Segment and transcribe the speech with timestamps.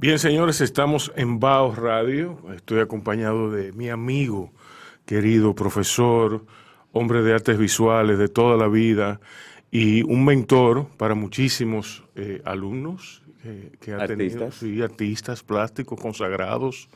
[0.00, 2.38] Bien, señores, estamos en Baos Radio.
[2.54, 4.52] Estoy acompañado de mi amigo,
[5.04, 6.44] querido profesor,
[6.92, 9.20] hombre de artes visuales de toda la vida
[9.72, 13.24] y un mentor para muchísimos eh, alumnos
[13.80, 16.88] que ha tenido, sí, artistas plásticos consagrados.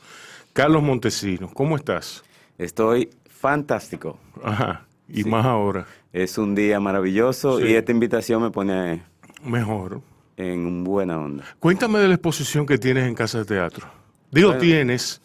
[0.53, 2.23] Carlos Montesinos, ¿cómo estás?
[2.57, 4.17] Estoy fantástico.
[4.45, 5.89] Ajá, y más ahora.
[6.13, 9.03] Es un día maravilloso y esta invitación me pone
[9.43, 10.03] mejor
[10.37, 11.45] en buena onda.
[11.59, 13.87] Cuéntame de la exposición que tienes en Casa de Teatro.
[14.31, 15.21] Digo, tienes,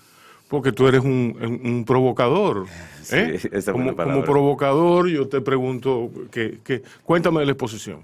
[0.47, 2.65] porque tú eres un, provocador.
[3.11, 3.39] ¿eh?
[3.71, 8.01] como, provocador, yo te pregunto, que, cuéntame de la exposición.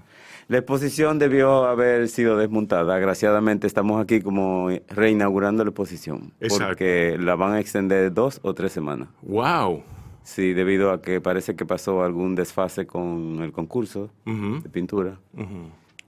[0.48, 2.94] La exposición debió haber sido desmontada.
[2.94, 6.32] Agraciadamente estamos aquí como reinaugurando la exposición.
[6.40, 6.66] Exacto.
[6.66, 9.08] Porque la van a extender dos o tres semanas.
[9.22, 9.82] ¡Wow!
[10.22, 15.18] Sí, debido a que parece que pasó algún desfase con el concurso de pintura.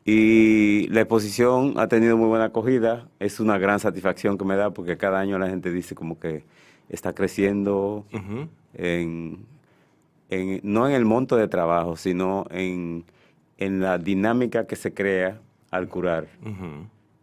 [0.08, 3.08] Y la exposición ha tenido muy buena acogida.
[3.18, 6.44] Es una gran satisfacción que me da porque cada año la gente dice como que
[6.88, 8.06] está creciendo
[8.74, 9.44] en,
[10.62, 13.04] no en el monto de trabajo, sino en,
[13.58, 15.40] la dinámica que se crea
[15.72, 16.28] al curar.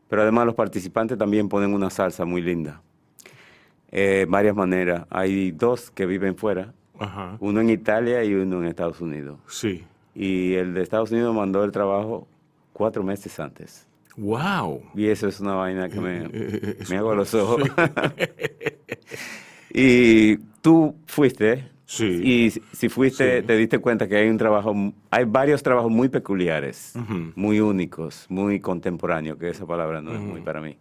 [0.09, 2.81] Pero además los participantes también ponen una salsa muy linda.
[3.91, 5.05] Eh, varias maneras.
[5.09, 6.73] Hay dos que viven fuera,
[7.39, 9.39] uno en Italia y uno en Estados Unidos.
[9.47, 9.85] Sí.
[10.13, 12.27] Y el de Estados Unidos mandó el trabajo
[12.73, 13.87] cuatro meses antes.
[14.17, 14.81] ¡Wow!
[14.95, 17.63] Y eso es una vaina que me, eh, eh, eh, me hago los ojos.
[19.73, 21.71] y tú fuiste.
[21.85, 22.05] Sí.
[22.05, 24.73] Y si fuiste, te diste cuenta que hay un trabajo,
[25.11, 26.93] hay varios trabajos muy peculiares,
[27.35, 30.75] muy únicos, muy contemporáneos, que esa palabra no es muy para mí.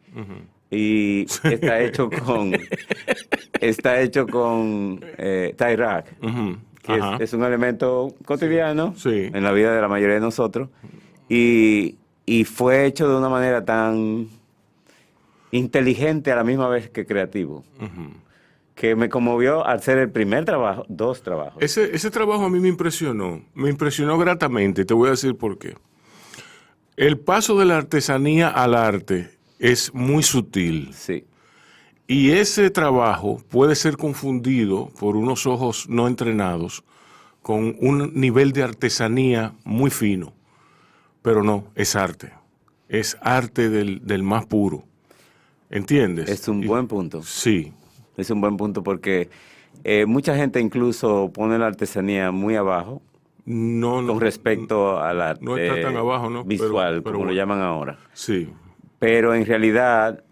[0.70, 2.52] Y está hecho con,
[3.60, 10.14] está hecho con eh, que es, un elemento cotidiano en la vida de la mayoría
[10.14, 10.70] de nosotros.
[11.34, 14.28] Y, fue hecho de una manera tan
[15.50, 17.64] inteligente a la misma vez que creativo.
[18.74, 21.62] Que me conmovió al ser el primer trabajo, dos trabajos.
[21.62, 25.58] Ese, ese trabajo a mí me impresionó, me impresionó gratamente, te voy a decir por
[25.58, 25.74] qué.
[26.96, 30.90] El paso de la artesanía al arte es muy sutil.
[30.92, 31.24] Sí.
[32.06, 36.84] Y ese trabajo puede ser confundido por unos ojos no entrenados
[37.40, 40.34] con un nivel de artesanía muy fino
[41.22, 42.32] pero no, es arte.
[42.88, 44.84] Es arte del, más puro.
[45.70, 46.28] ¿Entiendes?
[46.28, 47.22] Es un buen punto.
[47.22, 47.72] Sí.
[48.16, 49.30] Es un buen punto porque
[49.84, 53.00] eh, mucha gente incluso pone la artesanía muy abajo.
[53.44, 56.44] No, Con respecto a la no está tan abajo, ¿no?
[56.44, 57.98] visual, como lo llaman ahora.
[58.12, 58.48] Sí.
[59.00, 60.22] Pero en realidad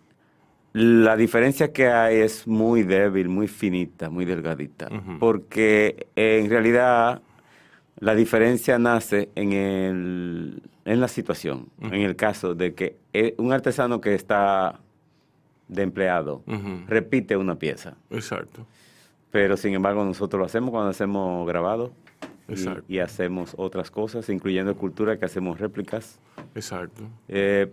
[0.73, 4.89] la diferencia que hay es muy débil, muy finita, muy delgadita.
[5.19, 7.23] Porque en realidad
[7.99, 13.53] la diferencia nace en, el, en la situación, en el caso de que eh, un
[13.53, 14.81] artesano que está
[15.69, 16.43] de empleado
[16.89, 17.95] repite una pieza.
[18.11, 18.67] Exacto.
[19.31, 21.93] Pero sin embargo nosotros lo hacemos cuando hacemos grabado
[22.89, 26.19] y, hacemos otras cosas, incluyendo cultura que hacemos réplicas.
[26.55, 27.03] Exacto.
[27.29, 27.71] Eh,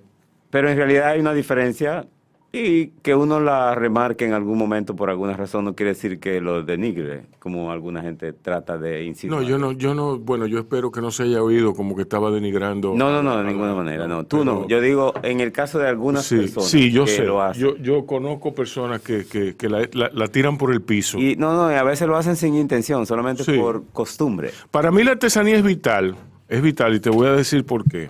[0.51, 2.05] pero en realidad hay una diferencia
[2.51, 6.39] y que uno la remarque en algún momento por alguna razón no quiere decir que
[6.39, 9.41] lo denigre, como alguna gente trata de insinuar.
[9.41, 12.03] No, yo no, yo no, bueno, yo espero que no se haya oído como que
[12.03, 12.93] estaba denigrando.
[12.95, 14.25] No, no, no, de ninguna manera, no.
[14.25, 14.67] Tú no.
[14.67, 17.25] Yo digo, en el caso de algunas personas sí, yo sé.
[17.55, 21.19] Yo, yo conozco personas que, que, la, tiran por el piso.
[21.19, 24.51] Y no, no, a veces lo hacen sin intención, solamente por costumbre.
[24.71, 26.15] Para mí la artesanía es vital,
[26.47, 28.09] es vital, y te voy a decir por qué.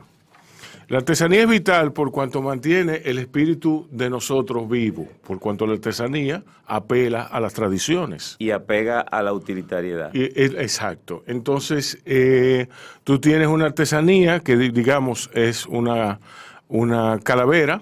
[0.90, 5.74] La artesanía es vital por cuanto mantiene el espíritu de nosotros vivo, por cuanto la
[5.74, 8.38] artesanía apela a las tradiciones.
[8.40, 10.12] Y apega a la utilitariedad.
[10.14, 11.24] exacto.
[11.28, 12.68] Entonces, eh,
[13.04, 16.22] tú tienes una artesanía que, digamos, es una,
[16.70, 17.82] una calavera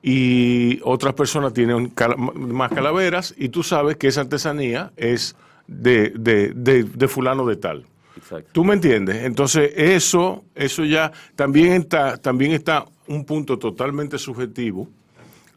[0.00, 1.92] y otras personas tienen
[2.36, 5.34] más calaveras y tú sabes que esa artesanía es
[5.66, 7.84] de, de fulano de tal.
[8.52, 9.24] ¿Tú me entiendes?
[9.24, 14.88] Entonces, eso, eso ya también está, también está un punto totalmente subjetivo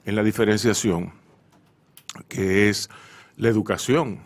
[0.05, 1.13] en la diferenciación,
[2.27, 2.89] que es
[3.35, 4.19] la educación.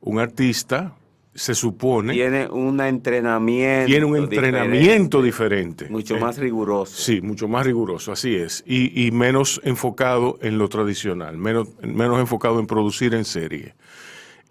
[0.00, 0.94] Un artista
[1.34, 2.12] se supone...
[2.12, 3.86] Tiene un entrenamiento.
[3.86, 5.88] Tiene un entrenamiento diferente.
[5.88, 6.96] mucho más riguroso.
[6.96, 8.62] Sí, mucho más riguroso, así es.
[8.66, 13.74] Y, y menos enfocado en lo tradicional, menos, menos enfocado en producir en serie.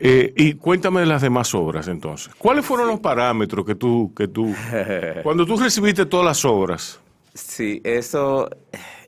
[0.02, 2.34] Eh, y cuéntame de las demás obras entonces.
[2.36, 4.56] ¿Cuáles fueron los parámetros que tú, que tú,
[5.24, 7.02] cuando tú recibiste todas las obras?
[7.34, 8.50] Sí, eso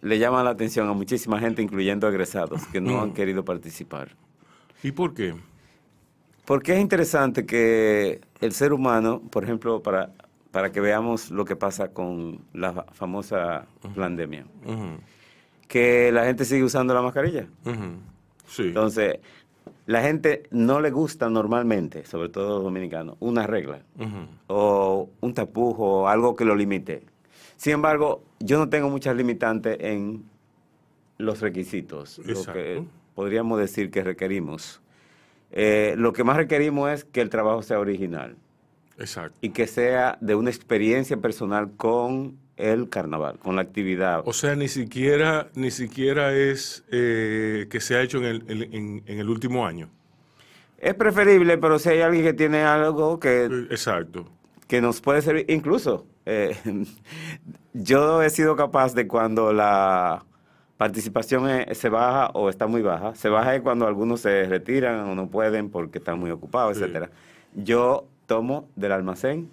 [0.02, 4.10] le llama la atención a muchísima gente, incluyendo egresados, que no han querido participar.
[4.84, 5.34] ¿Y por qué?
[6.46, 10.12] Porque es interesante que el ser humano, por ejemplo, para,
[10.52, 13.66] para que veamos lo que pasa con la famosa
[13.96, 14.46] pandemia,
[15.68, 17.48] que la gente sigue usando la mascarilla.
[18.48, 18.64] Sí.
[18.64, 19.20] Entonces,
[19.92, 23.82] la gente no le gusta normalmente, sobre todo los dominicanos, una regla
[24.48, 27.04] o un tapujo o algo que lo limite.
[27.58, 30.24] Sin embargo, yo no tengo muchas limitantes en
[31.18, 32.84] los requisitos, lo que
[33.16, 34.82] podríamos decir que requerimos.
[35.52, 38.38] Eh, lo que más requerimos es que el trabajo sea original
[38.98, 39.38] Exacto.
[39.42, 44.22] y que sea de una experiencia personal con el carnaval, con la actividad.
[44.26, 49.04] O sea, ni siquiera, ni siquiera es eh, que se ha hecho en el, en-
[49.08, 49.90] el último año.
[50.78, 54.26] Es preferible, pero si hay alguien que tiene algo que Exacto.
[54.68, 55.46] que nos puede servir.
[55.50, 56.56] Incluso, eh,
[57.74, 60.24] yo he sido capaz de cuando la
[60.78, 65.02] participación eh, se baja o está muy baja, se baja es cuando algunos se retiran
[65.02, 66.84] o no pueden porque están muy ocupados, Sí.
[66.84, 67.10] etcétera.
[67.54, 69.50] Yo tomo del almacén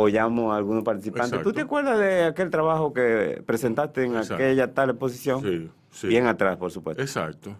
[0.00, 1.32] o llamo a algunos participantes.
[1.32, 1.50] Exacto.
[1.50, 4.34] ¿Tú te acuerdas de aquel trabajo que presentaste en Exacto.
[4.34, 5.42] aquella tal exposición?
[5.42, 6.06] Sí, sí.
[6.06, 7.02] Bien atrás, por supuesto.
[7.02, 7.56] Exacto.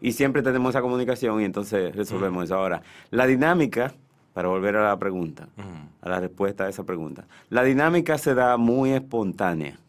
[0.00, 2.54] Y siempre tenemos esa comunicación y entonces resolvemos eso.
[2.54, 3.92] Ahora, la dinámica,
[4.32, 5.66] para volver a la pregunta, Ujú.
[6.02, 9.80] a la respuesta a esa pregunta, la dinámica se da muy espontánea.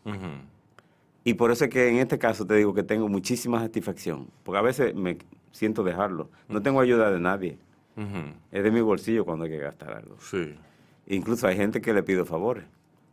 [1.24, 4.58] Y por eso es que en este caso te digo que tengo muchísima satisfacción, porque
[4.58, 5.18] a veces me
[5.52, 6.30] siento dejarlo.
[6.48, 7.60] No tengo ayuda de nadie,
[8.52, 10.16] es de mi bolsillo cuando hay que gastar algo.
[10.20, 10.56] Sí,
[11.10, 12.66] Incluso hay gente que le pido favores,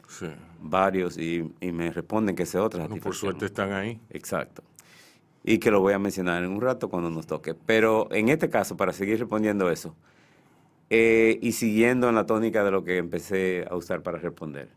[0.06, 0.26] sí.
[0.60, 3.98] varios, y, y me responden que es otra Bueno, por suerte están ahí.
[4.10, 4.62] Exacto.
[5.42, 7.54] Y que lo voy a mencionar en un rato cuando nos toque.
[7.54, 9.94] Pero en este caso, para seguir respondiendo eso,
[10.90, 14.68] eh, y siguiendo en la tónica de lo que empecé a usar para responder,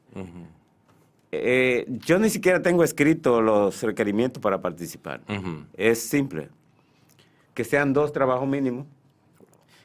[1.31, 5.21] eh, yo ni siquiera tengo escrito los requerimientos para participar.
[5.74, 6.50] Es simple.
[7.54, 8.88] Que sean dos trabajos mínimos,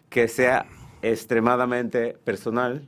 [0.09, 0.67] que sea
[1.11, 2.87] extremadamente personal,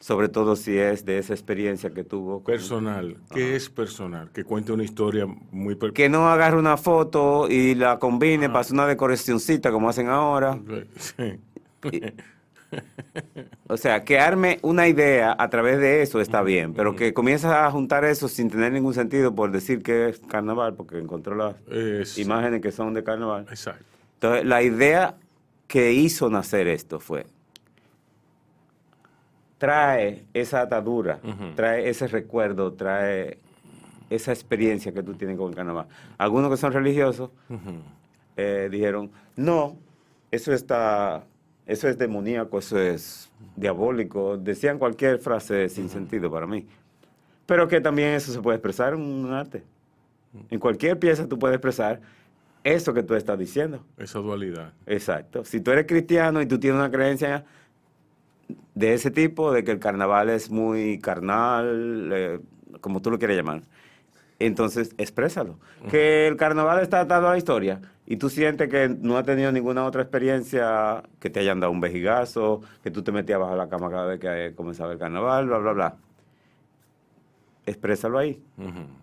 [0.00, 2.42] sobre todo si es de esa experiencia que tuvo.
[2.42, 3.16] con- Personal.
[3.32, 4.30] ¿Qué es personal?
[4.32, 5.74] Que cuente una historia muy...
[5.76, 10.08] per- Que no agarre una foto y la combine para hacer una decoracióncita como hacen
[10.08, 10.58] ahora.
[10.96, 11.38] Sí.
[13.68, 17.50] O sea, que arme una idea a través de eso está bien, pero que comiences
[17.50, 21.54] a juntar eso sin tener ningún sentido por decir que es carnaval, porque encontró las
[21.70, 23.46] Es- imágenes que son de carnaval.
[23.50, 23.84] Exacto.
[24.14, 25.16] Entonces, la idea
[25.72, 27.24] que hizo nacer esto fue,
[29.56, 31.18] trae esa atadura,
[31.56, 33.38] trae ese recuerdo, trae
[34.10, 35.86] esa experiencia que tú tienes con el carnaval.
[36.18, 37.30] Algunos que son religiosos
[38.36, 39.78] eh, dijeron, no,
[40.30, 41.24] eso está,
[41.64, 44.36] eso es demoníaco, eso es diabólico.
[44.36, 46.66] Decían cualquier frase sin sentido para mí.
[47.46, 49.62] Pero que también eso se puede expresar en un arte.
[50.50, 52.02] En cualquier pieza tú puedes expresar
[52.64, 53.84] eso que tú estás diciendo.
[53.98, 54.72] Esa dualidad.
[54.86, 55.44] Exacto.
[55.44, 57.44] Si tú eres cristiano y tú tienes una creencia
[58.74, 62.40] de ese tipo, de que el carnaval es muy carnal, eh,
[62.80, 63.62] como tú lo quieras llamar,
[64.38, 65.58] entonces exprésalo.
[65.90, 69.52] Que el carnaval está atado a la historia y tú sientes que no has tenido
[69.52, 73.68] ninguna otra experiencia, que te hayan dado un vejigazo, que tú te metías bajo la
[73.68, 75.96] cama cada vez que eh, comenzaba el carnaval, bla, bla, bla.
[77.66, 78.42] Exprésalo ahí.
[78.58, 79.01] Ujú.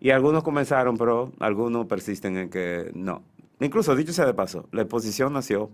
[0.00, 3.22] Y algunos comenzaron, pero algunos persisten en que no.
[3.60, 5.70] Incluso, dicho sea de paso, la exposición nació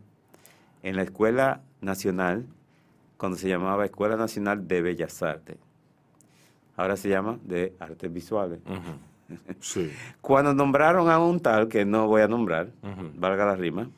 [0.83, 2.47] en la Escuela Nacional,
[3.19, 5.57] cuando se llamaba Escuela Nacional de Bellas Artes.
[6.77, 8.61] Ahora se llama de Artes Visuales.
[9.59, 9.91] Sí.
[10.21, 12.69] Cuando nombraron a un tal, que no voy a nombrar,
[13.17, 13.89] valga la rima,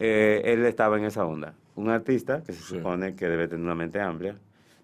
[0.00, 1.54] eh, él estaba en esa onda.
[1.76, 2.74] Un artista, que se Sí.
[2.76, 4.36] supone que debe tener una mente amplia,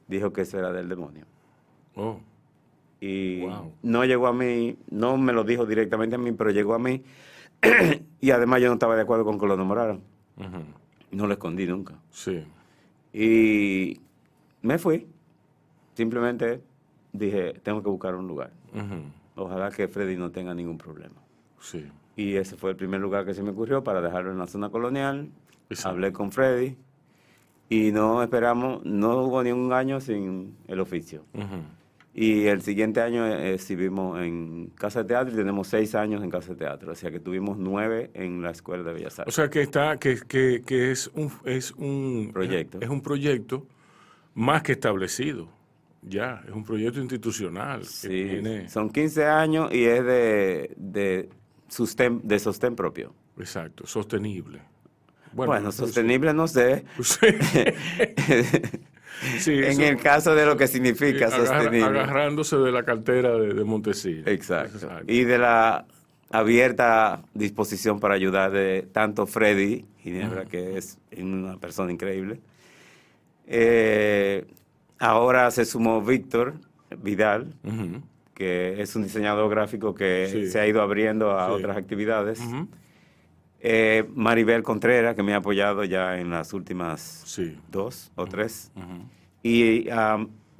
[0.06, 1.24] dijo que eso era del demonio.
[1.96, 2.20] Oh.
[3.00, 3.72] Y Wow.
[3.82, 7.02] no llegó a mí, no me lo dijo directamente a mí, pero llegó a mí.
[8.20, 10.00] y además yo no estaba de acuerdo con que lo nombraran.
[11.10, 11.94] No lo escondí nunca.
[12.10, 12.44] Sí.
[13.12, 14.00] Y
[14.62, 15.06] me fui.
[15.94, 16.62] Simplemente
[17.12, 18.52] dije, tengo que buscar un lugar.
[19.34, 21.16] Ojalá que Freddy no tenga ningún problema.
[21.60, 21.86] Sí.
[22.16, 24.70] Y ese fue el primer lugar que se me ocurrió para dejarlo en la zona
[24.70, 25.30] colonial.
[25.68, 25.90] Exacto.
[25.90, 26.76] Hablé con Freddy
[27.68, 31.24] y no esperamos, no hubo ni un año sin el oficio.
[31.34, 31.62] Ujú.
[32.12, 36.30] Y el siguiente año eh, exhibimos en Casa de Teatro y tenemos seis años en
[36.30, 36.90] Casa de Teatro.
[36.90, 39.34] O sea que tuvimos nueve en la Escuela de Bellas O Artes.
[39.36, 42.78] sea que está, que, que, que es un es un Proyecto.
[42.80, 43.64] Es, un proyecto
[44.34, 45.48] más que establecido.
[46.02, 47.84] Ya, es un proyecto institucional.
[47.84, 51.28] Sí, tiene- son 15 años y es de, de,
[51.68, 53.14] sostén, de sostén propio.
[53.38, 54.62] exacto, sostenible.
[55.32, 56.84] Bueno, sostenible no sé.
[57.02, 57.26] Sí.
[59.38, 61.84] Sí, en eso- el caso de lo que significa agarra- sostenible.
[62.00, 64.22] agarrándose de la cartera de, de Montesino.
[64.26, 64.78] Exacto.
[65.06, 65.84] Y de la
[66.30, 72.40] abierta disposición para ayudar de tanto Freddy, Ginebra, que es una persona increíble.
[73.46, 74.46] Eh,
[74.98, 76.54] ahora se sumó Víctor
[77.02, 77.52] Vidal,
[78.34, 80.46] que es un diseñador gráfico que Sí.
[80.50, 81.52] se ha ido abriendo a Sí.
[81.54, 82.40] otras actividades.
[82.40, 82.68] Ujú.
[83.60, 87.58] Eh, Maribel Contreras, que me ha apoyado ya en las últimas Sí.
[87.70, 88.72] dos o tres.
[89.42, 89.86] Y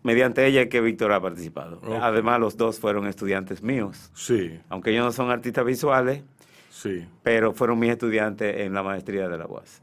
[0.02, 1.80] mediante ella que Víctor ha participado.
[2.02, 4.10] Además, los dos fueron estudiantes míos.
[4.14, 6.22] Sí, Aunque ellos no son artistas visuales,
[6.70, 7.04] sí.
[7.22, 9.82] pero fueron mis estudiantes en la maestría de la UAS.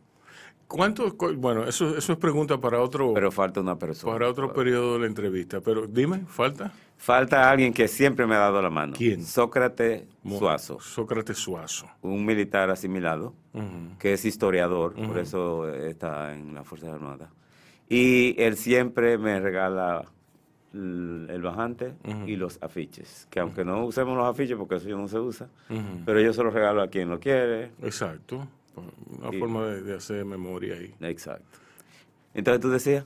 [0.67, 1.15] ¿Cuánto?
[1.15, 4.11] cu- Bueno, eso, eso es pregunta para otro, Pero falta una persona.
[4.13, 5.61] para otro periodo de la entrevista.
[5.61, 6.73] Pero dime, ¿falta?
[6.97, 8.93] Falta alguien que siempre me ha dado la mano.
[8.97, 9.23] ¿Quién?
[9.23, 11.87] Sócrates Mo- Suazo, Sócrates Suazo.
[12.01, 13.33] un militar asimilado,
[13.99, 17.29] que es historiador, por eso está en la Fuerza Armada.
[17.87, 20.03] Y él siempre me regala
[20.73, 21.93] el bajante
[22.25, 25.47] y los afiches, que aunque no usemos los afiches, porque eso ya no se usa,
[26.05, 27.71] pero yo se los regalo a quien lo quiere.
[27.81, 28.47] Exacto.
[29.19, 30.93] Una Y- forma de, de hacer memoria ahí.
[31.01, 31.57] Exacto.
[32.33, 33.05] Entonces tú decías,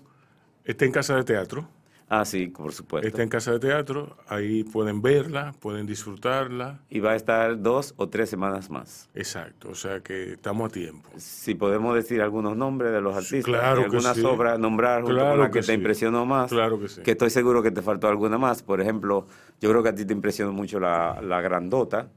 [0.64, 1.68] Está en casa de teatro.
[2.14, 3.08] Ah, sí, por supuesto.
[3.08, 4.18] Está en casa de teatro.
[4.28, 6.80] Ahí pueden verla, pueden disfrutarla.
[6.90, 9.10] Y va a estar dos o tres semanas más.
[9.16, 9.70] Exacto.
[9.70, 11.10] O sea que estamos a tiempo.
[11.18, 14.24] Si podemos decir algunos nombres de los artistas, claro algunas sí.
[14.24, 15.74] obras, nombrar junto Claro con la que que, te sí.
[15.74, 16.50] impresionó más.
[16.52, 17.02] Claro que sí.
[17.02, 18.62] Que estoy seguro que te faltó alguna más.
[18.62, 19.26] Por ejemplo,
[19.60, 22.10] yo creo que a ti te impresionó mucho la, la grandota,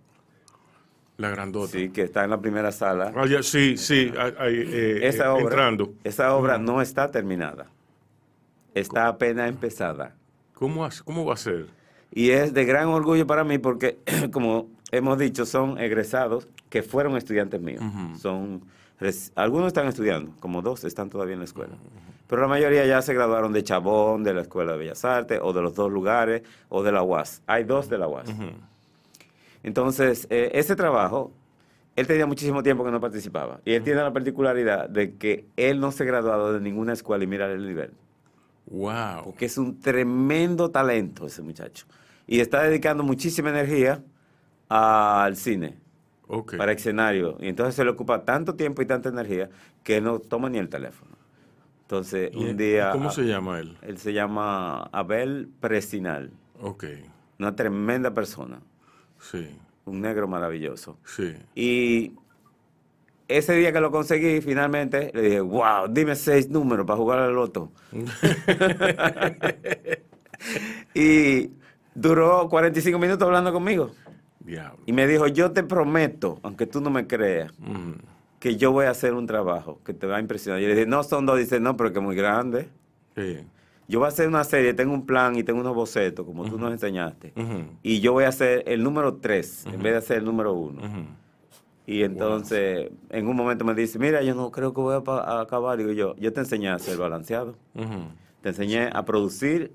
[1.16, 1.72] La grandota.
[1.72, 3.12] sí, que está en la primera sala.
[3.14, 4.12] Ah, ya, sí, sí.
[4.38, 5.94] ahí, eh, Esa eh, obra, entrando.
[6.02, 7.70] esa obra no está terminada.
[8.74, 10.14] Está apenas empezada.
[10.54, 11.66] ¿Cómo, ¿Cómo va a ser?
[12.12, 13.98] Y es de gran orgullo para mí porque,
[14.32, 17.82] como hemos dicho, son egresados que fueron estudiantes míos.
[18.18, 18.62] Son
[19.34, 21.74] Algunos están estudiando, como dos están todavía en la escuela.
[22.28, 25.52] Pero la mayoría ya se graduaron de Chabón, de la Escuela de Bellas Artes, o
[25.52, 27.42] de los dos lugares, o de la UAS.
[27.46, 28.28] Hay dos de la UAS.
[29.62, 31.32] Entonces, eh, ese trabajo,
[31.96, 33.60] él tenía muchísimo tiempo que no participaba.
[33.64, 37.24] Y él tiene la particularidad de que él no se ha graduado de ninguna escuela
[37.24, 37.92] y mira el nivel.
[38.66, 39.24] Wow.
[39.24, 41.86] Porque es un tremendo talento ese muchacho.
[42.26, 44.02] Y está dedicando muchísima energía
[44.68, 45.76] al cine,
[46.26, 46.56] Ok.
[46.56, 47.36] para escenario.
[47.40, 49.50] Y entonces se le ocupa tanto tiempo y tanta energía
[49.82, 51.12] que no toma ni el teléfono.
[51.82, 52.90] Entonces, ¿Y- un día...
[52.92, 53.76] ¿Cómo se llama él?
[53.82, 56.30] Él se llama Abel Presinal.
[56.60, 56.84] Ok.
[57.38, 58.60] Una tremenda persona.
[59.20, 59.48] Sí,
[59.84, 60.96] Un negro maravilloso.
[61.04, 61.34] sí.
[61.54, 62.12] Y
[63.28, 67.34] ese día que lo conseguí, finalmente, le dije, wow, dime seis números para jugar al
[67.34, 67.70] loto.
[70.94, 71.50] y
[71.94, 73.90] duró 45 minutos hablando conmigo.
[74.40, 74.82] Diablo.
[74.86, 77.94] Y me dijo, yo te prometo, aunque tú no me creas, Ujú.
[78.38, 80.60] que yo voy a hacer un trabajo que te va a impresionar.
[80.60, 81.38] Y le dije, no son dos.
[81.38, 82.68] Dice, no, pero que es muy grande.
[83.16, 83.38] Sí.
[83.88, 86.58] Yo voy a hacer una serie, tengo un plan y tengo unos bocetos, como tú
[86.58, 87.32] nos enseñaste.
[87.82, 90.80] Y yo voy a hacer el número tres, en vez de hacer el número uno.
[91.86, 95.76] Y entonces, en un momento me dice, mira, yo no creo que voy a, acabar.
[95.76, 97.56] Digo yo, yo te enseñé a hacer balanceado.
[98.40, 99.72] Te enseñé a producir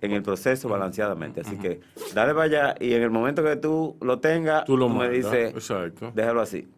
[0.00, 1.42] en el proceso balanceadamente.
[1.42, 1.80] Así que,
[2.14, 5.52] dale para allá y en el momento que tú lo tengas, Tú lo me dices,
[5.54, 6.12] exacto.
[6.14, 6.68] déjalo así.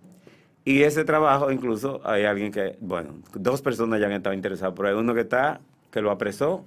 [0.65, 4.87] Y ese trabajo, incluso, hay alguien que, bueno, dos personas ya han estado interesadas por
[4.87, 4.95] ahí.
[4.95, 5.61] Uno que está,
[5.91, 6.65] que lo apresó,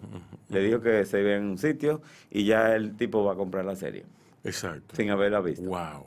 [0.50, 3.66] le dijo que se ve en un sitio y ya el tipo va a comprar
[3.66, 4.06] la serie,
[4.44, 4.96] Exacto.
[4.96, 5.66] sin haberla visto.
[5.66, 6.06] Wow.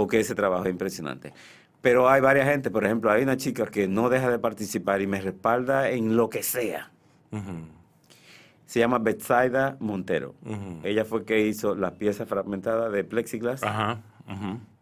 [0.00, 1.34] Porque ese trabajo es impresionante.
[1.82, 5.06] Pero hay varias gente, por ejemplo, hay una chica que no deja de participar y
[5.06, 6.90] me respalda en lo que sea.
[8.64, 10.34] Se llama Betsaida Montero.
[10.84, 14.00] Ella fue que hizo las piezas fragmentadas de plexiglas Ajá.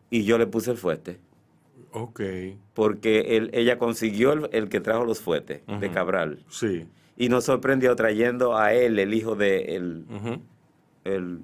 [0.08, 1.18] y yo le puse el fuete.
[1.90, 2.20] Ok.
[2.74, 5.90] Porque él- ella consiguió el, el que trajo los fuetes de.
[5.90, 6.44] Cabral.
[6.48, 6.86] Sí.
[7.16, 10.04] Y nos sorprendió trayendo a él, el hijo de el,
[11.02, 11.40] el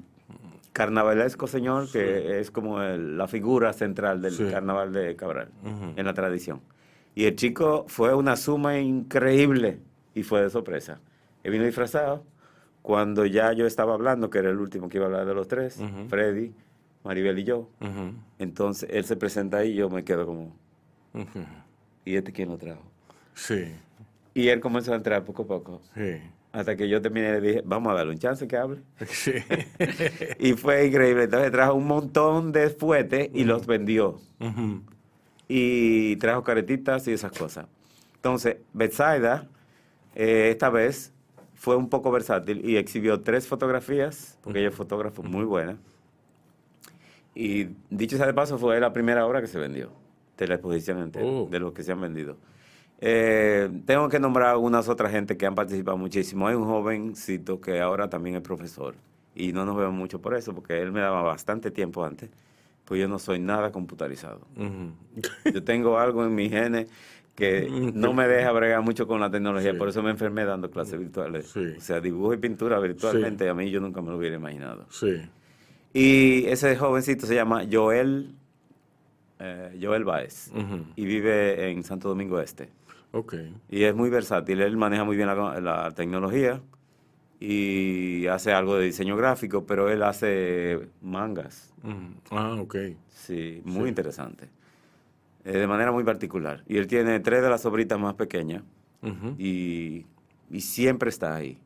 [0.74, 4.44] carnavalesco señor, que es como el- la figura central del Sí.
[4.50, 5.48] carnaval de Cabral
[5.96, 6.60] en la tradición.
[7.14, 9.78] Y el chico fue una suma increíble
[10.14, 11.00] y fue de sorpresa.
[11.44, 12.24] Él vino disfrazado
[12.82, 15.46] cuando ya yo estaba hablando, que era el último que iba a hablar de los
[15.48, 15.80] tres.
[16.08, 16.52] Freddy,
[17.04, 17.68] Maribel y yo.
[18.38, 20.56] Entonces él se presenta ahí y yo me quedo como.
[22.04, 22.82] ¿y este quién lo trajo?
[23.34, 23.72] Sí.
[24.34, 25.80] Y él comenzó a entrar poco a poco.
[25.94, 26.20] Sí.
[26.54, 28.78] Hasta que yo terminé le dije, vamos a darle un chance que hable.
[29.08, 29.32] Sí.
[30.38, 31.24] Y fue increíble.
[31.24, 34.20] Entonces trajo un montón de fuetes y los vendió.
[35.48, 37.66] Y trajo caretitas y esas cosas.
[38.16, 39.48] Entonces, Betsaida,
[40.14, 41.12] eh, esta vez,
[41.54, 45.76] fue un poco versátil y exhibió tres fotografías, porque ella es fotógrafa muy buena.
[47.34, 49.90] Y dicho sea de paso, fue la primera obra que se vendió
[50.38, 51.48] de la exposición entera, Oh.
[51.50, 52.36] de los que se han vendido.
[53.06, 56.48] Eh, tengo que nombrar algunas otras gente que han participado muchísimo.
[56.48, 58.94] Hay un jovencito que ahora también es profesor
[59.34, 62.30] y no nos vemos mucho por eso, porque él me daba bastante tiempo antes,
[62.86, 64.40] pues yo no soy nada computarizado.
[65.52, 66.88] Yo tengo algo en mi genes
[67.34, 69.76] que no me deja bregar mucho con la tecnología, Sí.
[69.78, 71.48] por eso me enfermé dando clases virtuales.
[71.48, 71.74] Sí.
[71.76, 74.86] O sea, dibujo y pintura virtualmente, a mí yo nunca me lo hubiera imaginado.
[74.88, 75.20] Sí.
[75.92, 78.34] Y ese jovencito se llama Joel,
[79.40, 80.50] eh, Joel Baez
[80.96, 82.68] y vive en Santo Domingo Este.
[83.16, 83.34] Ok.
[83.70, 86.60] Y es muy versátil, él maneja muy bien la, la tecnología
[87.40, 92.14] y hace algo de diseño gráfico, pero él hace mangas, Ujú.
[92.30, 92.76] Ah, ok.
[93.08, 94.48] sí, muy interesante,
[95.44, 96.62] eh, de manera muy particular.
[96.66, 98.62] Y él tiene tres de las sobritas más pequeñas
[99.38, 100.06] y,
[100.50, 101.58] y siempre está ahí.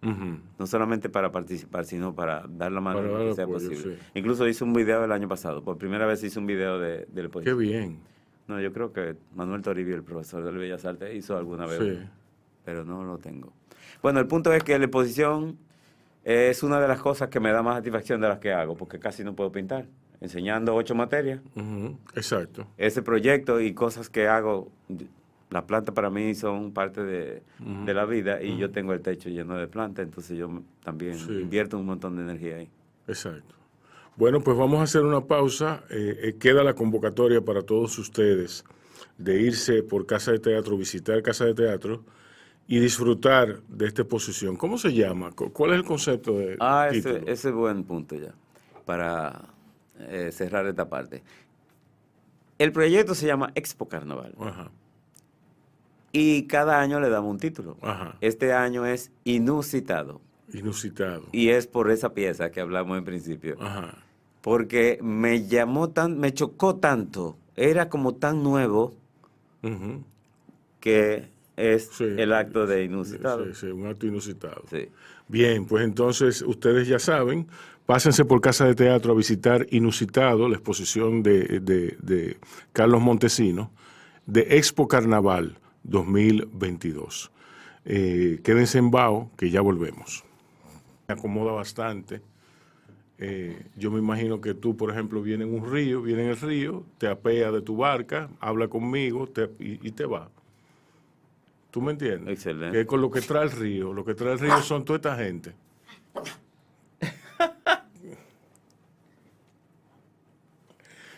[0.58, 3.96] No solamente para participar, sino para dar la mano Para lo que sea apoyo, posible.
[3.96, 4.02] sí.
[4.14, 5.62] Incluso hice un video el año pasado.
[5.62, 8.00] Por primera vez hice un video de, del Qué bien.
[8.48, 11.98] No, yo creo que Manuel Toribio, el profesor de Bellas Artes, hizo alguna vez, Sí.
[12.64, 13.52] pero no lo tengo.
[14.02, 15.58] Bueno, el punto es que la exposición
[16.24, 18.98] es una de las cosas que me da más satisfacción de las que hago, porque
[18.98, 19.86] casi no puedo pintar.
[20.20, 21.96] Enseñando ocho materias, Ujú.
[22.16, 22.66] Exacto.
[22.76, 24.72] ese proyecto y cosas que hago,
[25.50, 27.42] las plantas para mí son parte de,
[27.86, 31.32] la vida y yo tengo el techo lleno de plantas, entonces yo también Sí.
[31.40, 32.68] invierto un montón de energía ahí.
[33.06, 33.54] Exacto.
[34.18, 35.84] Bueno, pues vamos a hacer una pausa.
[35.90, 38.64] Eh, eh, queda la convocatoria para todos ustedes
[39.16, 42.02] de irse por Casa de Teatro, visitar Casa de Teatro
[42.66, 44.56] y disfrutar de esta exposición.
[44.56, 45.30] ¿Cómo se llama?
[45.30, 48.34] Cu- ¿Cuál es el concepto de Ah, ese, ese es buen punto ya,
[48.84, 49.40] para
[50.00, 51.22] eh, cerrar esta parte.
[52.58, 54.72] El proyecto se llama Expo Carnaval Ajá,
[56.10, 57.76] y cada año le damos un título.
[57.82, 58.16] ajá.
[58.20, 60.20] Este año es Inusitado
[60.52, 61.26] Inusitado.
[61.30, 63.96] y es por esa pieza que hablamos en principio, Ajá.
[64.42, 68.94] Porque me llamó tan, me chocó tanto, era como tan nuevo
[70.80, 72.04] que es Sí.
[72.04, 73.44] el acto de Inusitado.
[73.46, 74.62] Sí, sí, un acto inusitado.
[74.70, 74.88] Sí.
[75.26, 77.48] Bien, pues entonces ustedes ya saben,
[77.84, 82.38] pásense por Casa de Teatro a visitar Inusitado, la exposición de, de- de
[82.72, 83.72] Carlos Montesino,
[84.26, 87.30] de Expo Carnaval 2022.
[87.84, 90.24] Eh, quédense en Bao, que ya volvemos.
[91.08, 92.20] Me acomoda bastante.
[93.20, 96.36] Eh, yo me imagino que tú, por ejemplo, vienes en un río, vienes en el
[96.40, 100.30] río, te apea de tu barca, habla conmigo te- y, y te va.
[101.70, 102.32] ¿Tú me entiendes?
[102.34, 102.78] Excelente.
[102.78, 105.16] Que con lo que trae el río, lo que trae el río son toda esta
[105.16, 105.52] gente.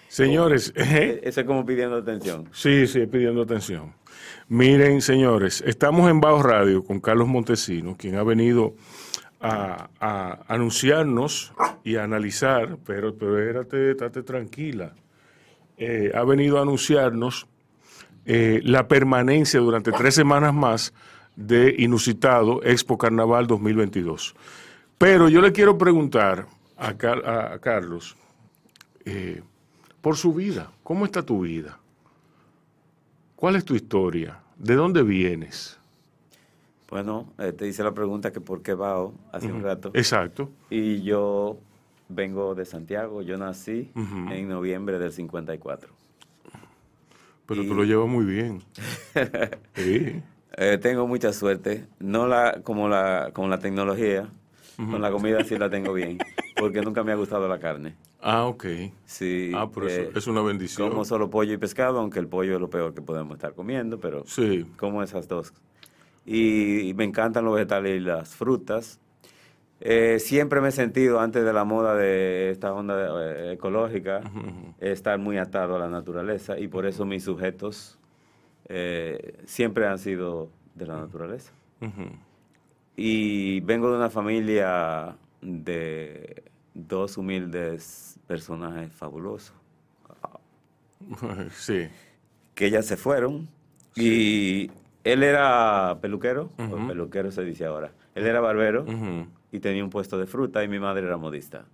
[0.09, 1.21] Señores, ¿eh?
[1.23, 2.49] Eso es como pidiendo atención.
[2.53, 3.95] Sí, sí, pidiendo atención.
[4.49, 8.75] Miren, señores, estamos en Bajo Radio con Carlos Montesino, quien ha venido
[9.41, 14.95] a, anunciarnos y a analizar, pero, pero érate, estate tranquila.
[15.77, 17.47] Eh, ha venido a anunciarnos
[18.27, 20.93] eh, la permanencia durante tres semanas más
[21.37, 24.35] de Inusitado Expo Carnaval 2022.
[24.99, 28.17] Pero yo le quiero preguntar a Carlos
[29.05, 29.43] eh,
[30.01, 30.71] por su vida.
[30.83, 31.79] ¿Cómo está tu vida?
[33.37, 34.41] ¿Cuál es tu historia?
[34.57, 35.80] ¿De dónde vienes?
[36.91, 39.91] Bueno, eh, te hice la pregunta que por qué Bao hace un rato.
[39.95, 40.51] Exacto.
[40.71, 41.59] Y yo
[42.09, 43.23] vengo de Santiago.
[43.23, 45.89] Yo nací en noviembre del 54.
[47.47, 48.63] Pero Y- tú lo llevas muy bien.
[49.75, 50.21] Sí.
[50.57, 51.87] Eh, tengo mucha suerte.
[52.01, 54.29] No la como la como la tecnología.
[54.77, 56.19] Con la comida sí la tengo bien.
[56.57, 57.95] Porque nunca me ha gustado la carne.
[58.23, 58.65] Ah, ok.
[59.05, 59.53] Sí.
[59.55, 60.89] Ah, pero eso eh, es una bendición.
[60.89, 64.01] Como solo pollo y pescado, aunque el pollo es lo peor que podemos estar comiendo,
[64.01, 64.67] pero Sí.
[64.79, 65.53] como esas dos.
[66.27, 69.01] Y, y me encantan los vegetales y las frutas.
[69.81, 74.21] Eh, siempre me he sentido, antes de la moda de esta onda eh, ecológica,
[74.79, 77.99] estar muy atado a la naturaleza y por eso mis sujetos
[78.69, 81.53] eh, siempre han sido de la naturaleza.
[81.81, 82.11] Ujú.
[82.95, 86.43] Y vengo de una familia de
[86.75, 89.55] dos humildes personajes fabulosos.
[91.53, 91.89] Sí.
[92.55, 93.49] que ellas se fueron
[93.97, 94.71] y
[95.05, 97.93] él era peluquero, o peluquero se dice ahora.
[98.15, 98.85] Él era barbero
[99.53, 101.65] y tenía un puesto de fruta y mi madre era modista.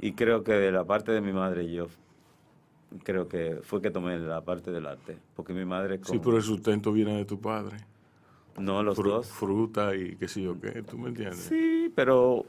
[0.00, 1.86] Y creo que de la parte de mi madre yo
[3.04, 6.42] creo que fue que tomé la parte del arte, porque mi madre Sí, pero el
[6.42, 7.76] sustento viene de tu padre.
[8.58, 9.28] no los Fru- dos.
[9.28, 11.38] Fruta y qué sé yo qué, ¿tú me entiendes?
[11.40, 12.44] Sí, pero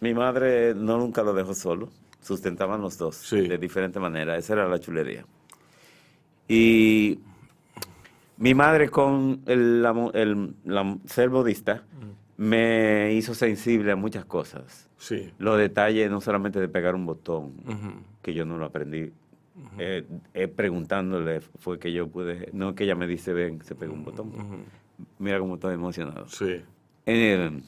[0.00, 1.88] mi madre no nunca lo dejó solo.
[2.20, 3.48] Sustentaban los dos Sí.
[3.48, 4.36] de diferente manera.
[4.36, 5.24] Esa era la chulería.
[6.48, 7.18] Y
[8.40, 11.84] mi madre con el, la el- la- ser modista
[12.36, 14.88] me hizo sensible a muchas cosas.
[14.96, 15.30] Sí.
[15.38, 17.52] Los detalles no solamente de pegar un botón,
[18.22, 19.12] que yo no lo aprendí.
[19.78, 23.92] Eh, eh, preguntándole fue que yo pude, no que ella me dice, ven, se pega
[23.92, 24.32] un botón.
[25.18, 26.26] Mira cómo estoy emocionado.
[26.28, 26.62] Sí.
[27.06, 27.60] Eh,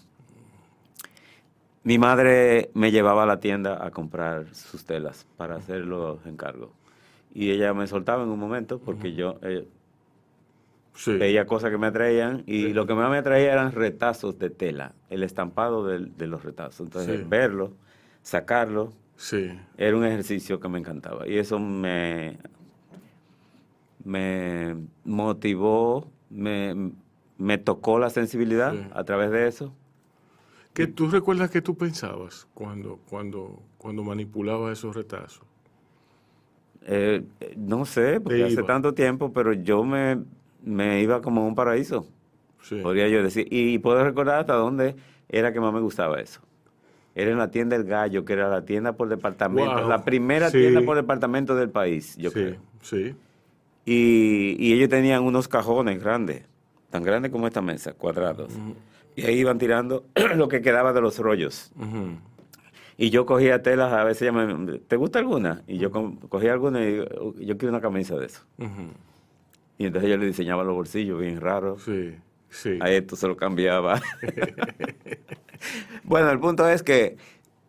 [1.84, 6.70] mi madre me llevaba a la tienda a comprar sus telas para hacer los encargos.
[7.34, 9.66] Y ella me soltaba en un momento porque yo eh,
[10.94, 11.12] Sí.
[11.16, 14.94] veía cosas que me atraían y lo que más me atraía eran retazos de tela,
[15.08, 16.80] el estampado del- de, los retazos.
[16.80, 17.26] Entonces, Sí.
[17.28, 17.72] verlo,
[18.22, 19.52] sacarlo, Sí.
[19.76, 21.28] Era un ejercicio que me encantaba.
[21.28, 22.38] Y eso me,
[24.04, 26.92] me motivó, me,
[27.38, 29.72] me tocó la sensibilidad a través de eso.
[30.72, 35.44] ¿Qué tú recuerdas que tú pensabas cuando, cuando, cuando manipulabas esos retazos?
[36.84, 40.18] Eh, eh, no sé, porque hace tanto tiempo, pero yo me,
[40.64, 42.06] me iba como a un paraíso,
[42.62, 42.76] Sí.
[42.82, 43.46] podría yo decir.
[43.50, 44.94] Y puedo recordar hasta dónde
[45.28, 46.40] era que más me gustaba eso.
[47.14, 49.88] Era en la tienda El Gallo, que era la tienda por departamento, Wow.
[49.88, 50.58] la primera Sí.
[50.58, 52.56] tienda por departamento del país, yo sí, creo.
[52.80, 53.14] sí.
[53.84, 56.44] Y, y ellos tenían unos cajones grandes,
[56.90, 58.52] tan grandes como esta mesa, cuadrados.
[59.16, 60.04] Y ahí iban tirando
[60.36, 61.72] lo que quedaba de los rollos.
[62.96, 65.62] Y yo cogía telas, a veces ella me, ¿te gusta alguna?
[65.66, 68.42] Y yo cogía alguna y digo, "Oh, yo quiero una camisa de eso.
[69.82, 71.82] Y entonces yo le diseñaba los bolsillos bien raros.
[71.82, 72.14] Sí,
[72.50, 72.78] sí.
[72.80, 74.00] A esto se lo cambiaba.
[76.04, 77.16] bueno, el punto es que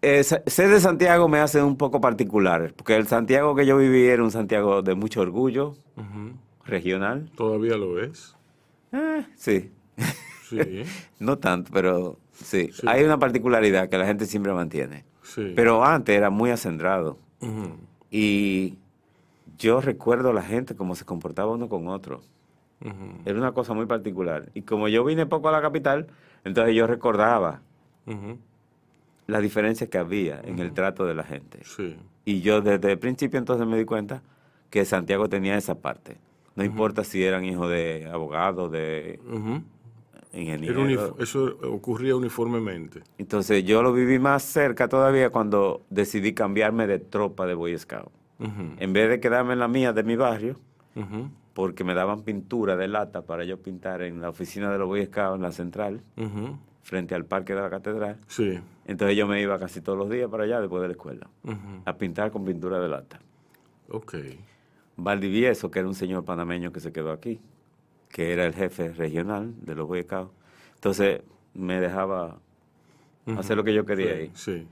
[0.03, 4.05] eh, ser de Santiago me hace un poco particular, porque el Santiago que yo viví
[4.05, 5.75] era un Santiago de mucho orgullo
[6.65, 7.31] regional.
[7.35, 8.35] ¿Todavía lo es?
[8.91, 9.71] Eh, sí,
[10.47, 10.83] Sí,
[11.19, 12.69] no tanto, pero sí.
[12.71, 12.85] Sí.
[12.85, 15.03] Hay una particularidad que la gente siempre mantiene.
[15.23, 15.53] sí.
[15.55, 17.17] Pero antes era muy acendrado.
[18.11, 18.77] Y
[19.57, 22.21] yo recuerdo a la gente cómo se comportaba uno con otro.
[23.25, 24.49] Era una cosa muy particular.
[24.53, 26.07] Y como yo vine poco a la capital,
[26.43, 27.61] entonces yo recordaba
[28.05, 28.37] Ujú.
[29.27, 31.59] las diferencias que había en el trato de la gente.
[31.63, 34.21] Sí, Y yo desde el principio entonces me di cuenta
[34.69, 36.17] que Santiago tenía esa parte.
[36.55, 39.19] No importa si eran hijos de abogados, de
[40.33, 43.01] unif- eso ocurría uniformemente.
[43.17, 48.11] Entonces yo lo viví más cerca todavía cuando decidí cambiarme de tropa de Boy Scout.
[48.39, 50.59] En vez de quedarme en la mía de mi barrio,
[51.53, 55.05] porque me daban pintura de lata para yo pintar en la oficina de los Boy
[55.05, 56.01] Scouts en la central,
[56.81, 58.19] frente al parque de la catedral.
[58.27, 58.59] Sí.
[58.85, 61.27] Entonces yo me iba casi todos los días para allá después de la escuela,
[61.85, 63.19] a pintar con pintura de lata.
[63.89, 64.15] Ok.
[64.95, 67.39] Valdivieso, que era un señor panameño que se quedó aquí,
[68.09, 70.31] que era el jefe regional de los Boy Scouts.
[70.75, 71.21] Entonces
[71.53, 72.39] me dejaba
[73.37, 74.31] hacer lo que yo quería Sí, ahí.
[74.33, 74.67] Sí.